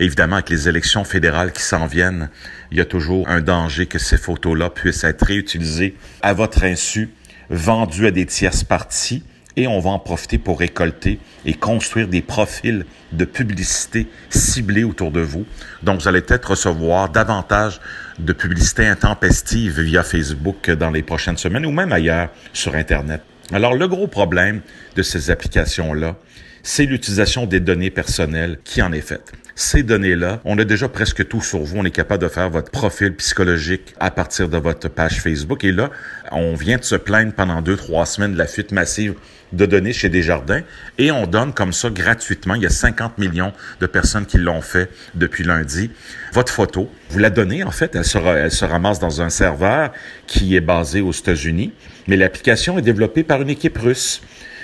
Évidemment, 0.00 0.36
avec 0.36 0.50
les 0.50 0.68
élections 0.68 1.04
fédérales 1.04 1.52
qui 1.52 1.62
s'en 1.62 1.86
viennent, 1.86 2.30
il 2.72 2.78
y 2.78 2.80
a 2.80 2.84
toujours 2.84 3.28
un 3.28 3.40
danger 3.40 3.86
que 3.86 3.98
ces 3.98 4.16
photos-là 4.16 4.70
puissent 4.70 5.04
être 5.04 5.24
réutilisées 5.24 5.96
à 6.20 6.32
votre 6.32 6.64
insu, 6.64 7.10
vendues 7.48 8.08
à 8.08 8.10
des 8.10 8.26
tierces 8.26 8.64
parties, 8.64 9.22
et 9.58 9.66
on 9.66 9.80
va 9.80 9.90
en 9.90 9.98
profiter 9.98 10.38
pour 10.38 10.60
récolter 10.60 11.18
et 11.44 11.52
construire 11.52 12.06
des 12.06 12.22
profils 12.22 12.86
de 13.10 13.24
publicité 13.24 14.06
ciblés 14.30 14.84
autour 14.84 15.10
de 15.10 15.20
vous. 15.20 15.46
Donc, 15.82 16.00
vous 16.00 16.06
allez 16.08 16.20
peut-être 16.20 16.50
recevoir 16.50 17.08
davantage 17.08 17.80
de 18.20 18.32
publicité 18.32 18.86
intempestive 18.86 19.80
via 19.80 20.04
Facebook 20.04 20.70
dans 20.70 20.90
les 20.90 21.02
prochaines 21.02 21.36
semaines 21.36 21.66
ou 21.66 21.72
même 21.72 21.92
ailleurs 21.92 22.28
sur 22.52 22.76
Internet. 22.76 23.20
Alors, 23.52 23.74
le 23.74 23.88
gros 23.88 24.06
problème 24.06 24.60
de 24.94 25.02
ces 25.02 25.28
applications-là, 25.28 26.14
c'est 26.62 26.84
l'utilisation 26.84 27.44
des 27.46 27.58
données 27.58 27.90
personnelles 27.90 28.58
qui 28.62 28.80
en 28.80 28.92
est 28.92 29.00
faite. 29.00 29.32
Ces 29.58 29.82
données-là, 29.82 30.40
on 30.44 30.56
a 30.58 30.64
déjà 30.64 30.88
presque 30.88 31.26
tout 31.26 31.42
sur 31.42 31.58
vous. 31.58 31.78
On 31.78 31.84
est 31.84 31.90
capable 31.90 32.22
de 32.22 32.28
faire 32.28 32.48
votre 32.48 32.70
profil 32.70 33.12
psychologique 33.16 33.92
à 33.98 34.12
partir 34.12 34.48
de 34.48 34.56
votre 34.56 34.88
page 34.88 35.20
Facebook. 35.20 35.64
Et 35.64 35.72
là, 35.72 35.90
on 36.30 36.54
vient 36.54 36.76
de 36.76 36.84
se 36.84 36.94
plaindre 36.94 37.32
pendant 37.32 37.60
deux, 37.60 37.74
trois 37.76 38.06
semaines 38.06 38.34
de 38.34 38.38
la 38.38 38.46
fuite 38.46 38.70
massive 38.70 39.14
de 39.52 39.66
données 39.66 39.92
chez 39.92 40.10
Desjardins 40.10 40.60
et 40.96 41.10
on 41.10 41.26
donne 41.26 41.52
comme 41.52 41.72
ça 41.72 41.90
gratuitement. 41.90 42.54
Il 42.54 42.62
y 42.62 42.66
a 42.66 42.70
50 42.70 43.18
millions 43.18 43.52
de 43.80 43.86
personnes 43.86 44.26
qui 44.26 44.38
l'ont 44.38 44.60
fait 44.60 44.90
depuis 45.16 45.42
lundi. 45.42 45.90
Votre 46.34 46.52
photo, 46.52 46.88
vous 47.10 47.18
la 47.18 47.30
donnez 47.30 47.64
en 47.64 47.72
fait, 47.72 47.96
elle 47.96 48.04
se, 48.04 48.18
elle 48.18 48.52
se 48.52 48.64
ramasse 48.64 49.00
dans 49.00 49.22
un 49.22 49.30
serveur 49.30 49.92
qui 50.28 50.54
est 50.54 50.60
basé 50.60 51.00
aux 51.00 51.10
États-Unis, 51.10 51.72
mais 52.06 52.16
l'application 52.16 52.78
est 52.78 52.82
développée 52.82 53.24
par 53.24 53.42
une 53.42 53.50
équipe 53.50 53.78
russe. 53.78 54.22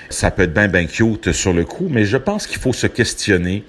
Ça 0.08 0.30
peut 0.30 0.42
être 0.42 0.54
bien, 0.54 0.68
bien 0.68 0.86
cute 0.86 1.32
sur 1.32 1.52
le 1.52 1.64
coup, 1.64 1.88
mais 1.90 2.04
je 2.04 2.16
pense 2.16 2.46
qu'il 2.46 2.60
faut 2.60 2.72
se 2.72 2.86
questionner. 2.86 3.64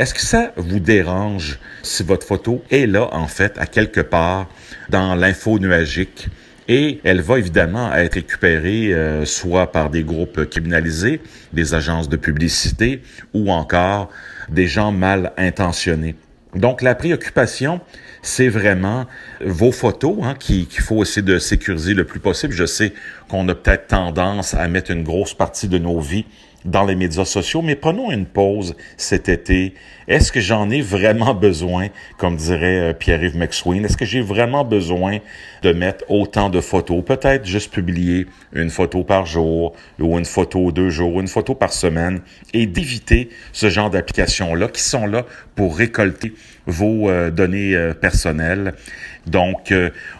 Est-ce 0.00 0.14
que 0.14 0.22
ça 0.22 0.54
vous 0.56 0.80
dérange 0.80 1.58
si 1.82 2.02
votre 2.02 2.26
photo 2.26 2.64
est 2.70 2.86
là, 2.86 3.10
en 3.12 3.26
fait, 3.26 3.58
à 3.58 3.66
quelque 3.66 4.00
part 4.00 4.48
dans 4.88 5.14
l'info 5.14 5.58
nuagique? 5.58 6.28
Et 6.68 7.02
elle 7.04 7.20
va 7.20 7.38
évidemment 7.38 7.92
être 7.92 8.14
récupérée 8.14 8.94
euh, 8.94 9.26
soit 9.26 9.70
par 9.72 9.90
des 9.90 10.02
groupes 10.02 10.46
criminalisés, 10.46 11.20
des 11.52 11.74
agences 11.74 12.08
de 12.08 12.16
publicité 12.16 13.02
ou 13.34 13.52
encore 13.52 14.08
des 14.48 14.66
gens 14.66 14.90
mal 14.90 15.34
intentionnés. 15.36 16.14
Donc 16.54 16.80
la 16.80 16.94
préoccupation, 16.94 17.82
c'est 18.22 18.48
vraiment 18.48 19.06
vos 19.44 19.70
photos 19.70 20.16
hein, 20.22 20.34
qu'il 20.38 20.66
faut 20.80 21.02
essayer 21.02 21.20
de 21.20 21.38
sécuriser 21.38 21.92
le 21.92 22.04
plus 22.04 22.20
possible. 22.20 22.54
Je 22.54 22.64
sais 22.64 22.94
qu'on 23.28 23.46
a 23.50 23.54
peut-être 23.54 23.88
tendance 23.88 24.54
à 24.54 24.66
mettre 24.66 24.92
une 24.92 25.04
grosse 25.04 25.34
partie 25.34 25.68
de 25.68 25.76
nos 25.76 26.00
vies 26.00 26.24
dans 26.64 26.84
les 26.84 26.94
médias 26.94 27.24
sociaux, 27.24 27.62
mais 27.62 27.74
prenons 27.74 28.10
une 28.10 28.26
pause 28.26 28.76
cet 28.96 29.28
été. 29.28 29.74
Est-ce 30.08 30.32
que 30.32 30.40
j'en 30.40 30.68
ai 30.70 30.82
vraiment 30.82 31.34
besoin, 31.34 31.88
comme 32.18 32.36
dirait 32.36 32.90
euh, 32.90 32.92
Pierre-Yves 32.92 33.36
McSween, 33.36 33.84
est-ce 33.84 33.96
que 33.96 34.04
j'ai 34.04 34.20
vraiment 34.20 34.64
besoin 34.64 35.18
de 35.62 35.72
mettre 35.72 36.04
autant 36.08 36.50
de 36.50 36.60
photos? 36.60 37.04
Peut-être 37.04 37.46
juste 37.46 37.72
publier 37.72 38.26
une 38.52 38.70
photo 38.70 39.04
par 39.04 39.24
jour, 39.24 39.74
ou 39.98 40.18
une 40.18 40.24
photo 40.24 40.72
deux 40.72 40.90
jours, 40.90 41.20
une 41.20 41.28
photo 41.28 41.54
par 41.54 41.72
semaine, 41.72 42.20
et 42.52 42.66
d'éviter 42.66 43.30
ce 43.52 43.70
genre 43.70 43.90
d'applications-là 43.90 44.68
qui 44.68 44.82
sont 44.82 45.06
là 45.06 45.24
pour 45.54 45.76
récolter 45.76 46.34
vos 46.66 47.08
euh, 47.08 47.30
données 47.30 47.74
euh, 47.74 47.94
personnelles. 47.94 48.74
Donc, 49.26 49.72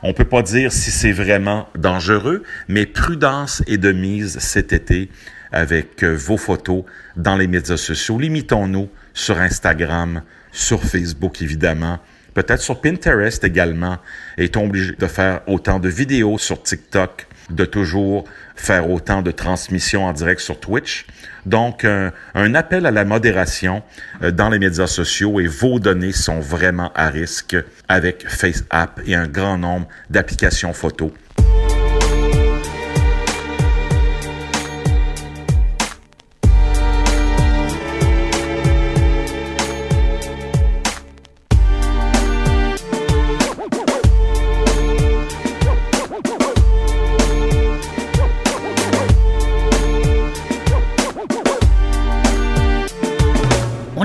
on 0.03 0.12
peut 0.12 0.26
pas 0.26 0.42
dire 0.42 0.72
si 0.72 0.90
c'est 0.90 1.11
vraiment 1.11 1.66
dangereux, 1.74 2.42
mais 2.68 2.85
prudence 2.85 3.62
est 3.66 3.79
de 3.79 3.92
mise 3.92 4.38
cet 4.38 4.74
été 4.74 5.09
avec 5.53 6.03
euh, 6.03 6.15
vos 6.15 6.37
photos 6.37 6.85
dans 7.17 7.37
les 7.37 7.47
médias 7.47 7.77
sociaux. 7.77 8.19
Limitons-nous 8.19 8.89
sur 9.15 9.39
Instagram, 9.39 10.23
sur 10.53 10.83
Facebook 10.83 11.43
évidemment, 11.43 11.99
peut-être 12.35 12.61
sur 12.61 12.81
Pinterest 12.81 13.43
également. 13.45 13.99
Est-on 14.39 14.67
obligé 14.67 14.93
de 14.93 15.07
faire 15.07 15.43
autant 15.47 15.79
de 15.79 15.89
vidéos 15.89 16.39
sur 16.39 16.63
TikTok, 16.63 17.27
de 17.51 17.65
toujours 17.65 18.25
faire 18.55 18.91
autant 18.91 19.23
de 19.23 19.31
transmissions 19.31 20.05
en 20.07 20.13
direct 20.13 20.41
sur 20.41 20.61
Twitch? 20.61 21.07
Donc, 21.47 21.85
un, 21.85 22.55
appel 22.55 22.87
à 22.87 22.91
la 22.91 23.05
modération 23.05 23.83
euh, 24.23 24.31
dans 24.31 24.51
les 24.51 24.59
médias 24.59 24.87
sociaux 24.87 25.41
et 25.41 25.47
vos 25.47 25.79
données 25.79 26.13
sont 26.13 26.41
vraiment 26.41 26.93
à 26.95 27.09
risque 27.09 27.57
avec 27.89 28.29
FaceApp 28.29 29.01
et 29.07 29.15
un 29.15 29.27
grand 29.27 29.57
nombre 29.57 29.89
d'applications 30.11 30.73
photos 30.73 31.11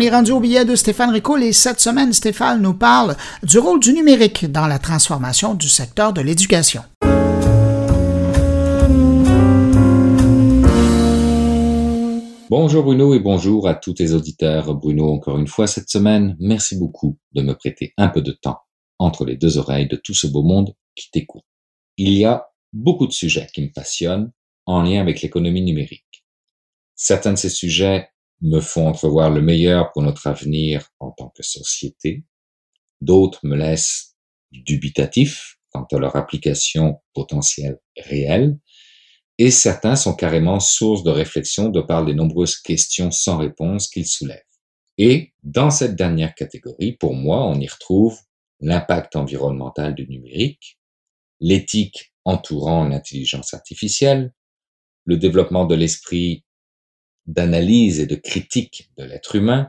rendu 0.10 0.32
au 0.32 0.40
billet 0.40 0.66
de 0.66 0.76
Stéphane 0.76 1.10
Ricoul 1.10 1.44
et 1.44 1.54
cette 1.54 1.80
semaine, 1.80 2.14
Stéphane 2.14 2.62
nous 2.62 2.74
parle 2.74 3.16
du 3.44 3.60
rôle 3.60 3.80
du 3.80 3.94
numérique 3.94 4.52
dans 4.52 4.68
la 4.68 4.80
transformation 4.80 5.54
du 5.54 5.70
secteur 5.70 6.14
de 6.14 6.22
l'éducation. 6.22 6.84
Bonjour 12.50 12.84
Bruno 12.84 13.14
et 13.14 13.20
bonjour 13.20 13.68
à 13.68 13.74
tous 13.74 13.94
tes 13.94 14.12
auditeurs. 14.12 14.76
Bruno, 14.76 15.12
encore 15.12 15.38
une 15.38 15.48
fois 15.48 15.68
cette 15.68 15.90
semaine, 15.90 16.36
merci 16.40 16.78
beaucoup 16.78 17.18
de 17.34 17.42
me 17.42 17.54
prêter 17.54 17.94
un 17.98 18.08
peu 18.08 18.22
de 18.22 18.32
temps 18.32 18.60
entre 19.00 19.26
les 19.26 19.36
deux 19.36 19.58
oreilles 19.58 19.88
de 19.88 19.96
tout 19.96 20.14
ce 20.14 20.28
beau 20.28 20.44
monde 20.44 20.76
qui 20.96 21.10
t'écoute. 21.10 21.44
Il 21.98 22.14
y 22.14 22.24
a 22.24 22.48
beaucoup 22.72 23.08
de 23.08 23.12
sujets 23.12 23.48
qui 23.54 23.62
me 23.62 23.72
passionnent 23.74 24.32
en 24.66 24.84
lien 24.84 25.02
avec 25.02 25.22
l'économie 25.22 25.64
numérique. 25.64 26.26
Certains 26.96 27.34
de 27.34 27.38
ces 27.38 27.50
sujets 27.50 28.10
me 28.42 28.60
font 28.60 28.88
entrevoir 28.88 29.30
le 29.30 29.42
meilleur 29.42 29.92
pour 29.92 30.04
notre 30.04 30.28
avenir 30.28 30.90
en 31.00 31.12
tant 31.12 31.30
que 31.30 31.44
société. 31.44 32.26
D'autres 33.02 33.40
me 33.44 33.56
laissent 33.56 34.16
dubitatif 34.52 35.58
quant 35.72 35.86
à 35.92 36.00
leur 36.00 36.16
application 36.16 37.02
potentielle 37.14 37.80
réelle. 37.98 38.58
Et 39.38 39.52
certains 39.52 39.96
sont 39.96 40.16
carrément 40.16 40.60
source 40.60 41.04
de 41.04 41.12
réflexion 41.12 41.70
de 41.70 41.82
par 41.82 42.04
les 42.04 42.14
nombreuses 42.14 42.58
questions 42.58 43.12
sans 43.12 43.38
réponse 43.38 43.90
qu'ils 43.90 44.08
soulèvent. 44.08 44.42
Et 44.98 45.34
dans 45.44 45.72
cette 45.72 45.96
dernière 45.96 46.36
catégorie, 46.36 46.94
pour 46.94 47.14
moi, 47.14 47.46
on 47.46 47.60
y 47.60 47.68
retrouve 47.68 48.18
l'impact 48.62 49.18
environnemental 49.18 49.94
du 49.94 50.08
numérique, 50.08 50.80
l'éthique 51.42 52.14
entourant 52.24 52.88
l'intelligence 52.88 53.54
artificielle, 53.54 54.34
le 55.04 55.18
développement 55.18 55.66
de 55.66 55.76
l'esprit 55.76 56.46
d'analyse 57.28 58.00
et 58.00 58.06
de 58.06 58.16
critique 58.16 58.92
de 58.98 59.04
l'être 59.04 59.36
humain 59.36 59.68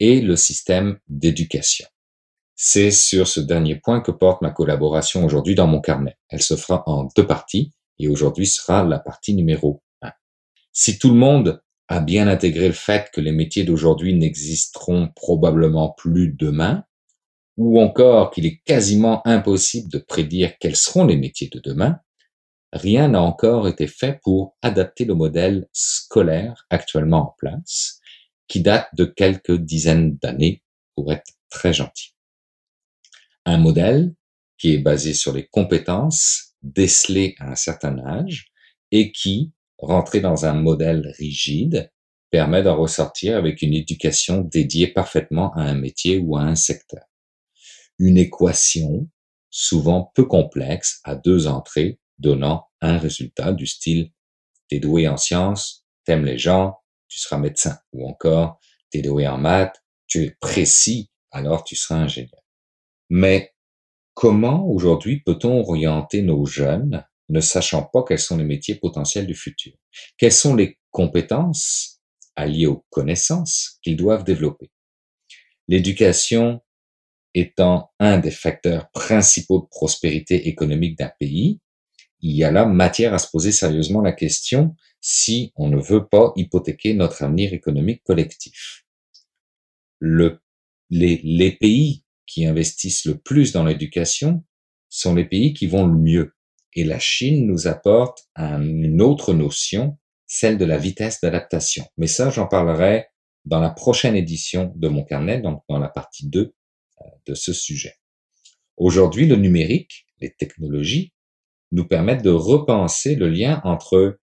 et 0.00 0.20
le 0.20 0.36
système 0.36 0.98
d'éducation. 1.08 1.86
C'est 2.54 2.90
sur 2.90 3.26
ce 3.26 3.40
dernier 3.40 3.76
point 3.76 4.00
que 4.00 4.10
porte 4.10 4.42
ma 4.42 4.50
collaboration 4.50 5.24
aujourd'hui 5.24 5.54
dans 5.54 5.66
mon 5.66 5.80
carnet. 5.80 6.16
Elle 6.28 6.42
se 6.42 6.56
fera 6.56 6.82
en 6.86 7.08
deux 7.16 7.26
parties 7.26 7.72
et 7.98 8.08
aujourd'hui 8.08 8.46
sera 8.46 8.84
la 8.84 8.98
partie 8.98 9.34
numéro 9.34 9.82
un. 10.00 10.12
Si 10.72 10.98
tout 10.98 11.10
le 11.10 11.16
monde 11.16 11.62
a 11.88 12.00
bien 12.00 12.28
intégré 12.28 12.68
le 12.68 12.74
fait 12.74 13.10
que 13.12 13.20
les 13.20 13.32
métiers 13.32 13.64
d'aujourd'hui 13.64 14.14
n'existeront 14.14 15.08
probablement 15.14 15.90
plus 15.90 16.32
demain, 16.32 16.84
ou 17.56 17.80
encore 17.80 18.30
qu'il 18.30 18.46
est 18.46 18.62
quasiment 18.64 19.26
impossible 19.26 19.90
de 19.90 19.98
prédire 19.98 20.56
quels 20.58 20.76
seront 20.76 21.04
les 21.04 21.16
métiers 21.16 21.50
de 21.52 21.60
demain, 21.60 21.98
rien 22.72 23.08
n'a 23.08 23.22
encore 23.22 23.68
été 23.68 23.86
fait 23.86 24.20
pour 24.22 24.56
adapter 24.62 25.04
le 25.04 25.14
modèle 25.14 25.68
scolaire 25.72 26.66
actuellement 26.70 27.28
en 27.30 27.34
place, 27.38 28.00
qui 28.48 28.60
date 28.60 28.88
de 28.94 29.04
quelques 29.04 29.56
dizaines 29.56 30.16
d'années, 30.16 30.62
pour 30.94 31.12
être 31.12 31.32
très 31.48 31.72
gentil. 31.72 32.14
Un 33.46 33.58
modèle 33.58 34.14
qui 34.58 34.74
est 34.74 34.78
basé 34.78 35.14
sur 35.14 35.32
les 35.32 35.46
compétences 35.46 36.54
décelées 36.62 37.34
à 37.38 37.52
un 37.52 37.54
certain 37.54 37.98
âge 37.98 38.52
et 38.90 39.10
qui, 39.10 39.52
rentré 39.78 40.20
dans 40.20 40.44
un 40.44 40.52
modèle 40.52 41.12
rigide, 41.18 41.90
permet 42.30 42.62
d'en 42.62 42.76
ressortir 42.76 43.36
avec 43.36 43.62
une 43.62 43.74
éducation 43.74 44.40
dédiée 44.40 44.88
parfaitement 44.88 45.52
à 45.54 45.62
un 45.62 45.74
métier 45.74 46.18
ou 46.18 46.36
à 46.36 46.42
un 46.42 46.54
secteur. 46.54 47.04
Une 47.98 48.16
équation 48.16 49.08
souvent 49.50 50.10
peu 50.14 50.24
complexe 50.24 51.00
à 51.04 51.14
deux 51.14 51.46
entrées 51.46 51.98
donnant 52.22 52.68
un 52.80 52.96
résultat 52.98 53.52
du 53.52 53.66
style 53.66 54.12
t'es 54.72 54.78
doué 54.78 55.06
en 55.06 55.18
sciences, 55.18 55.84
t'aimes 56.06 56.24
les 56.24 56.38
gens, 56.38 56.78
tu 57.06 57.18
seras 57.18 57.36
médecin. 57.36 57.78
Ou 57.92 58.08
encore, 58.08 58.58
t'es 58.90 59.02
doué 59.02 59.28
en 59.28 59.36
maths, 59.36 59.82
tu 60.06 60.24
es 60.24 60.30
précis, 60.40 61.10
alors 61.30 61.62
tu 61.62 61.76
seras 61.76 61.96
ingénieur. 61.96 62.40
Mais 63.10 63.52
comment 64.14 64.66
aujourd'hui 64.66 65.20
peut-on 65.20 65.60
orienter 65.60 66.22
nos 66.22 66.46
jeunes 66.46 67.04
ne 67.28 67.40
sachant 67.40 67.82
pas 67.82 68.02
quels 68.02 68.18
sont 68.18 68.38
les 68.38 68.44
métiers 68.44 68.76
potentiels 68.76 69.26
du 69.26 69.34
futur? 69.34 69.74
Quelles 70.16 70.32
sont 70.32 70.54
les 70.54 70.78
compétences 70.90 72.00
alliées 72.34 72.66
aux 72.66 72.86
connaissances 72.88 73.78
qu'ils 73.82 73.98
doivent 73.98 74.24
développer? 74.24 74.70
L'éducation 75.68 76.62
étant 77.34 77.92
un 77.98 78.18
des 78.18 78.30
facteurs 78.30 78.90
principaux 78.92 79.60
de 79.60 79.66
prospérité 79.66 80.48
économique 80.48 80.96
d'un 80.96 81.12
pays, 81.20 81.60
il 82.22 82.36
y 82.36 82.44
a 82.44 82.50
là 82.50 82.64
matière 82.64 83.14
à 83.14 83.18
se 83.18 83.28
poser 83.30 83.52
sérieusement 83.52 84.00
la 84.00 84.12
question 84.12 84.76
si 85.00 85.52
on 85.56 85.68
ne 85.68 85.80
veut 85.80 86.06
pas 86.06 86.32
hypothéquer 86.36 86.94
notre 86.94 87.22
avenir 87.24 87.52
économique 87.52 88.02
collectif. 88.04 88.84
Le, 89.98 90.40
les, 90.90 91.20
les 91.24 91.52
pays 91.52 92.04
qui 92.26 92.46
investissent 92.46 93.04
le 93.04 93.18
plus 93.18 93.52
dans 93.52 93.64
l'éducation 93.64 94.44
sont 94.88 95.14
les 95.14 95.24
pays 95.24 95.52
qui 95.52 95.66
vont 95.66 95.86
le 95.86 95.98
mieux. 95.98 96.34
Et 96.74 96.84
la 96.84 96.98
Chine 96.98 97.46
nous 97.46 97.66
apporte 97.66 98.26
une 98.36 99.02
autre 99.02 99.34
notion, 99.34 99.98
celle 100.26 100.58
de 100.58 100.64
la 100.64 100.78
vitesse 100.78 101.20
d'adaptation. 101.20 101.84
Mais 101.98 102.06
ça, 102.06 102.30
j'en 102.30 102.46
parlerai 102.46 103.06
dans 103.44 103.60
la 103.60 103.70
prochaine 103.70 104.14
édition 104.14 104.72
de 104.76 104.88
mon 104.88 105.04
carnet, 105.04 105.40
donc 105.40 105.62
dans 105.68 105.78
la 105.78 105.88
partie 105.88 106.28
2 106.28 106.40
euh, 106.40 107.04
de 107.26 107.34
ce 107.34 107.52
sujet. 107.52 107.96
Aujourd'hui, 108.76 109.26
le 109.26 109.36
numérique, 109.36 110.06
les 110.20 110.32
technologies, 110.32 111.12
nous 111.72 111.86
permettent 111.86 112.22
de 112.22 112.30
repenser 112.30 113.16
le 113.16 113.28
lien 113.28 113.60
entre 113.64 114.18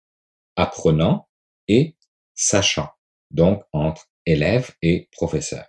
apprenant 0.55 1.27
et 1.67 1.95
sachant, 2.35 2.89
donc 3.31 3.63
entre 3.73 4.07
élèves 4.25 4.71
et 4.81 5.09
professeurs. 5.11 5.65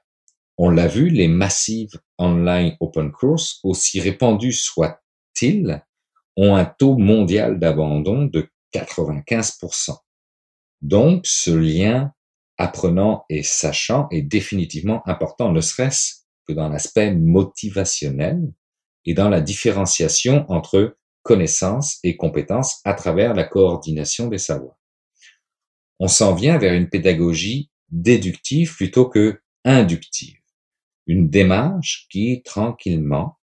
On 0.59 0.69
l'a 0.69 0.87
vu, 0.87 1.09
les 1.09 1.29
massives 1.29 1.99
online 2.19 2.77
open 2.81 3.11
course, 3.12 3.61
aussi 3.64 4.01
répandus 4.01 4.53
soient-ils, 4.53 5.83
ont 6.37 6.55
un 6.55 6.66
taux 6.66 6.97
mondial 6.99 7.59
d'abandon 7.59 8.25
de 8.27 8.49
95%. 8.75 9.97
Donc, 10.83 11.27
ce 11.27 11.51
lien 11.51 12.12
apprenant 12.59 13.25
et 13.31 13.43
sachant 13.43 14.07
est 14.11 14.23
définitivement 14.23 15.03
important, 15.09 15.51
ne 15.51 15.61
serait-ce 15.61 16.27
que 16.47 16.53
dans 16.53 16.69
l'aspect 16.69 17.14
motivationnel 17.14 18.53
et 19.07 19.14
dans 19.14 19.31
la 19.31 19.40
différenciation 19.40 20.45
entre 20.51 20.99
connaissances 21.22 21.98
et 22.02 22.16
compétences 22.16 22.80
à 22.85 22.94
travers 22.94 23.35
la 23.35 23.44
coordination 23.44 24.28
des 24.28 24.38
savoirs. 24.38 24.78
On 25.98 26.09
s'en 26.09 26.35
vient 26.35 26.59
vers 26.59 26.74
une 26.74 26.88
pédagogie 26.88 27.70
déductive 27.90 28.74
plutôt 28.74 29.09
que 29.09 29.40
inductive, 29.64 30.38
une 31.06 31.28
démarche 31.28 32.06
qui, 32.11 32.42
tranquillement, 32.42 33.38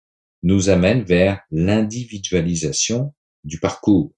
nous 0.42 0.68
amène 0.68 1.02
vers 1.02 1.40
l'individualisation 1.50 3.14
du 3.44 3.58
parcours 3.60 4.12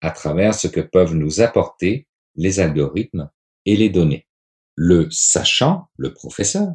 à 0.00 0.10
travers 0.10 0.54
ce 0.54 0.68
que 0.68 0.80
peuvent 0.80 1.14
nous 1.14 1.40
apporter 1.40 2.06
les 2.34 2.60
algorithmes 2.60 3.30
et 3.64 3.76
les 3.76 3.88
données. 3.88 4.26
Le 4.74 5.08
sachant, 5.10 5.88
le 5.96 6.12
professeur, 6.12 6.74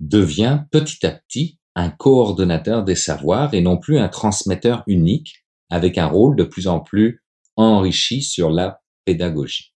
devient 0.00 0.64
petit 0.70 1.06
à 1.06 1.12
petit 1.12 1.58
un 1.74 1.90
coordonnateur 1.90 2.84
des 2.84 2.94
savoirs 2.94 3.54
et 3.54 3.60
non 3.60 3.78
plus 3.78 3.98
un 3.98 4.08
transmetteur 4.08 4.82
unique 4.86 5.44
avec 5.70 5.98
un 5.98 6.06
rôle 6.06 6.36
de 6.36 6.44
plus 6.44 6.66
en 6.66 6.80
plus 6.80 7.22
enrichi 7.56 8.22
sur 8.22 8.50
la 8.50 8.80
pédagogie. 9.04 9.74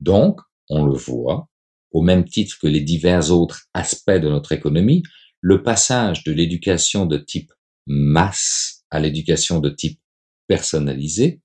Donc, 0.00 0.40
on 0.68 0.84
le 0.84 0.94
voit, 0.94 1.48
au 1.92 2.02
même 2.02 2.24
titre 2.24 2.56
que 2.60 2.66
les 2.66 2.80
divers 2.80 3.30
autres 3.30 3.62
aspects 3.74 4.10
de 4.10 4.28
notre 4.28 4.52
économie, 4.52 5.02
le 5.40 5.62
passage 5.62 6.24
de 6.24 6.32
l'éducation 6.32 7.06
de 7.06 7.18
type 7.18 7.52
masse 7.86 8.84
à 8.90 9.00
l'éducation 9.00 9.60
de 9.60 9.70
type 9.70 10.00
personnalisé 10.46 11.42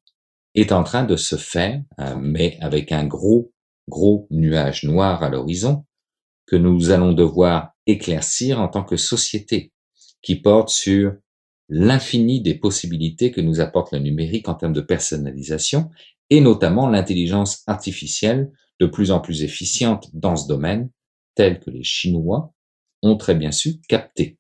est 0.56 0.72
en 0.72 0.84
train 0.84 1.04
de 1.04 1.16
se 1.16 1.36
faire, 1.36 1.82
euh, 2.00 2.16
mais 2.20 2.58
avec 2.62 2.92
un 2.92 3.06
gros, 3.06 3.52
gros 3.88 4.28
nuage 4.32 4.84
noir 4.84 5.24
à 5.24 5.30
l'horizon 5.30 5.86
que 6.48 6.56
nous 6.56 6.90
allons 6.90 7.14
devoir 7.14 7.74
éclaircir 7.86 8.60
en 8.60 8.68
tant 8.68 8.84
que 8.84 8.98
société 8.98 9.72
qui 10.22 10.36
porte 10.36 10.70
sur 10.70 11.14
l'infini 11.70 12.42
des 12.42 12.56
possibilités 12.56 13.32
que 13.32 13.42
nous 13.42 13.60
apporte 13.60 13.94
le 13.94 14.00
numérique 14.00 14.50
en 14.50 14.56
termes 14.56 14.74
de 14.74 14.82
personnalisation 14.82 15.90
et 16.30 16.42
notamment 16.42 16.88
l'intelligence 16.88 17.64
artificielle 17.68 18.52
de 18.80 18.86
plus 18.86 19.12
en 19.12 19.20
plus 19.20 19.44
efficiente 19.44 20.10
dans 20.14 20.36
ce 20.36 20.48
domaine, 20.48 20.90
tel 21.36 21.60
que 21.60 21.70
les 21.70 21.84
Chinois 21.84 22.54
ont 23.02 23.18
très 23.18 23.36
bien 23.36 23.52
su 23.52 23.80
capter. 23.88 24.38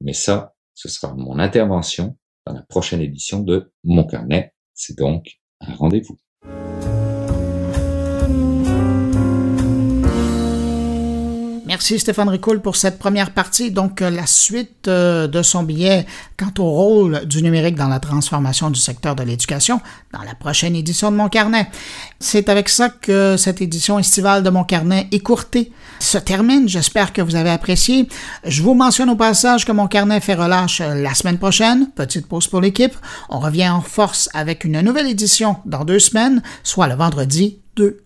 Mais 0.00 0.12
ça, 0.12 0.54
ce 0.74 0.88
sera 0.88 1.14
mon 1.14 1.38
intervention 1.38 2.16
dans 2.46 2.54
la 2.54 2.62
prochaine 2.62 3.00
édition 3.00 3.40
de 3.40 3.72
Mon 3.84 4.04
Carnet. 4.04 4.54
C'est 4.74 4.98
donc 4.98 5.40
un 5.60 5.74
rendez-vous. 5.74 6.18
Merci 11.72 11.98
Stéphane 11.98 12.28
Ricoul 12.28 12.60
pour 12.60 12.76
cette 12.76 12.98
première 12.98 13.30
partie. 13.30 13.70
Donc, 13.70 14.02
euh, 14.02 14.10
la 14.10 14.26
suite 14.26 14.88
euh, 14.88 15.26
de 15.26 15.40
son 15.40 15.62
billet 15.62 16.04
quant 16.38 16.52
au 16.62 16.70
rôle 16.70 17.24
du 17.24 17.42
numérique 17.42 17.76
dans 17.76 17.88
la 17.88 17.98
transformation 17.98 18.68
du 18.68 18.78
secteur 18.78 19.16
de 19.16 19.22
l'éducation 19.22 19.80
dans 20.12 20.20
la 20.20 20.34
prochaine 20.34 20.76
édition 20.76 21.10
de 21.10 21.16
Mon 21.16 21.30
Carnet. 21.30 21.66
C'est 22.20 22.50
avec 22.50 22.68
ça 22.68 22.90
que 22.90 23.38
cette 23.38 23.62
édition 23.62 23.98
estivale 23.98 24.42
de 24.42 24.50
Mon 24.50 24.64
Carnet 24.64 25.08
écourtée 25.12 25.72
se 25.98 26.18
termine. 26.18 26.68
J'espère 26.68 27.14
que 27.14 27.22
vous 27.22 27.36
avez 27.36 27.48
apprécié. 27.48 28.06
Je 28.44 28.62
vous 28.62 28.74
mentionne 28.74 29.08
au 29.08 29.16
passage 29.16 29.64
que 29.64 29.72
Mon 29.72 29.86
Carnet 29.86 30.20
fait 30.20 30.34
relâche 30.34 30.82
euh, 30.82 30.94
la 30.94 31.14
semaine 31.14 31.38
prochaine. 31.38 31.88
Petite 31.94 32.26
pause 32.26 32.48
pour 32.48 32.60
l'équipe. 32.60 32.94
On 33.30 33.38
revient 33.38 33.70
en 33.70 33.80
force 33.80 34.28
avec 34.34 34.64
une 34.64 34.78
nouvelle 34.82 35.08
édition 35.08 35.56
dans 35.64 35.86
deux 35.86 36.00
semaines, 36.00 36.42
soit 36.64 36.88
le 36.88 36.96
vendredi 36.96 37.60
2 37.76 37.96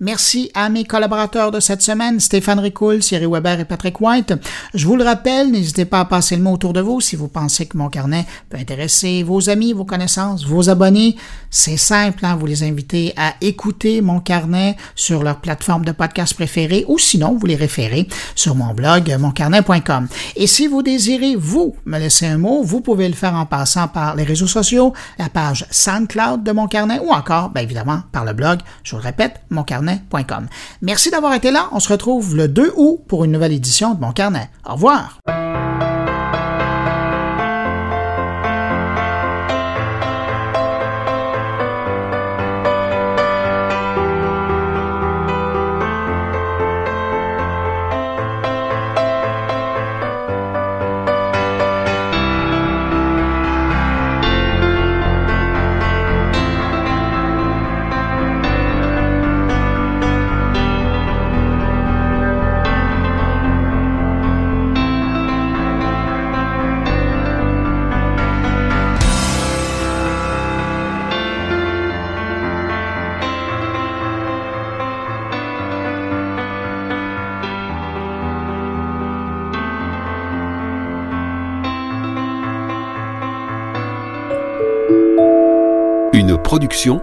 Merci 0.00 0.50
à 0.54 0.68
mes 0.68 0.84
collaborateurs 0.84 1.50
de 1.50 1.60
cette 1.60 1.82
semaine, 1.82 2.20
Stéphane 2.20 2.60
Ricoul, 2.60 3.00
Thierry 3.00 3.26
Weber 3.26 3.60
et 3.60 3.64
Patrick 3.64 4.00
White. 4.00 4.34
Je 4.74 4.86
vous 4.86 4.96
le 4.96 5.04
rappelle, 5.04 5.50
n'hésitez 5.50 5.84
pas 5.84 6.00
à 6.00 6.04
passer 6.04 6.36
le 6.36 6.42
mot 6.42 6.52
autour 6.52 6.72
de 6.72 6.80
vous 6.80 7.00
si 7.00 7.16
vous 7.16 7.28
pensez 7.28 7.66
que 7.66 7.76
mon 7.76 7.88
carnet 7.88 8.26
peut 8.48 8.58
intéresser 8.58 9.22
vos 9.22 9.50
amis, 9.50 9.72
vos 9.72 9.84
connaissances, 9.84 10.46
vos 10.46 10.70
abonnés. 10.70 11.16
C'est 11.50 11.76
simple, 11.76 12.24
hein, 12.24 12.36
vous 12.36 12.46
les 12.46 12.62
invitez 12.62 13.12
à 13.16 13.34
écouter 13.40 14.00
mon 14.00 14.20
carnet 14.20 14.76
sur 14.94 15.22
leur 15.22 15.40
plateforme 15.40 15.84
de 15.84 15.92
podcast 15.92 16.34
préférée 16.34 16.84
ou 16.88 16.98
sinon 16.98 17.36
vous 17.36 17.46
les 17.46 17.56
référez 17.56 18.08
sur 18.34 18.54
mon 18.54 18.72
blog 18.72 19.14
moncarnet.com. 19.18 20.08
Et 20.36 20.46
si 20.46 20.66
vous 20.66 20.82
désirez, 20.82 21.36
vous, 21.36 21.74
me 21.84 21.98
laisser 21.98 22.26
un 22.26 22.38
mot, 22.38 22.62
vous 22.62 22.80
pouvez 22.80 23.08
le 23.08 23.14
faire 23.14 23.34
en 23.34 23.46
passant 23.46 23.88
par 23.88 24.16
les 24.16 24.24
réseaux 24.24 24.46
sociaux, 24.46 24.92
la 25.18 25.28
page 25.28 25.66
SoundCloud 25.70 26.42
de 26.42 26.52
mon 26.52 26.66
carnet 26.66 27.00
ou 27.00 27.10
encore, 27.10 27.50
bien 27.50 27.62
évidemment, 27.62 28.02
par 28.12 28.24
le 28.24 28.32
blog. 28.32 28.60
Je 28.84 28.92
vous 28.92 28.98
le 28.98 29.04
répète, 29.04 29.39
moncarnet.com. 29.50 30.48
Merci 30.82 31.10
d'avoir 31.10 31.34
été 31.34 31.50
là. 31.50 31.68
On 31.72 31.80
se 31.80 31.88
retrouve 31.88 32.36
le 32.36 32.48
2 32.48 32.72
août 32.76 33.00
pour 33.06 33.24
une 33.24 33.32
nouvelle 33.32 33.52
édition 33.52 33.94
de 33.94 34.00
Mon 34.00 34.12
Carnet. 34.12 34.50
Au 34.68 34.72
revoir. 34.72 35.18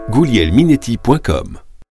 goulielminetti.com 0.10 1.66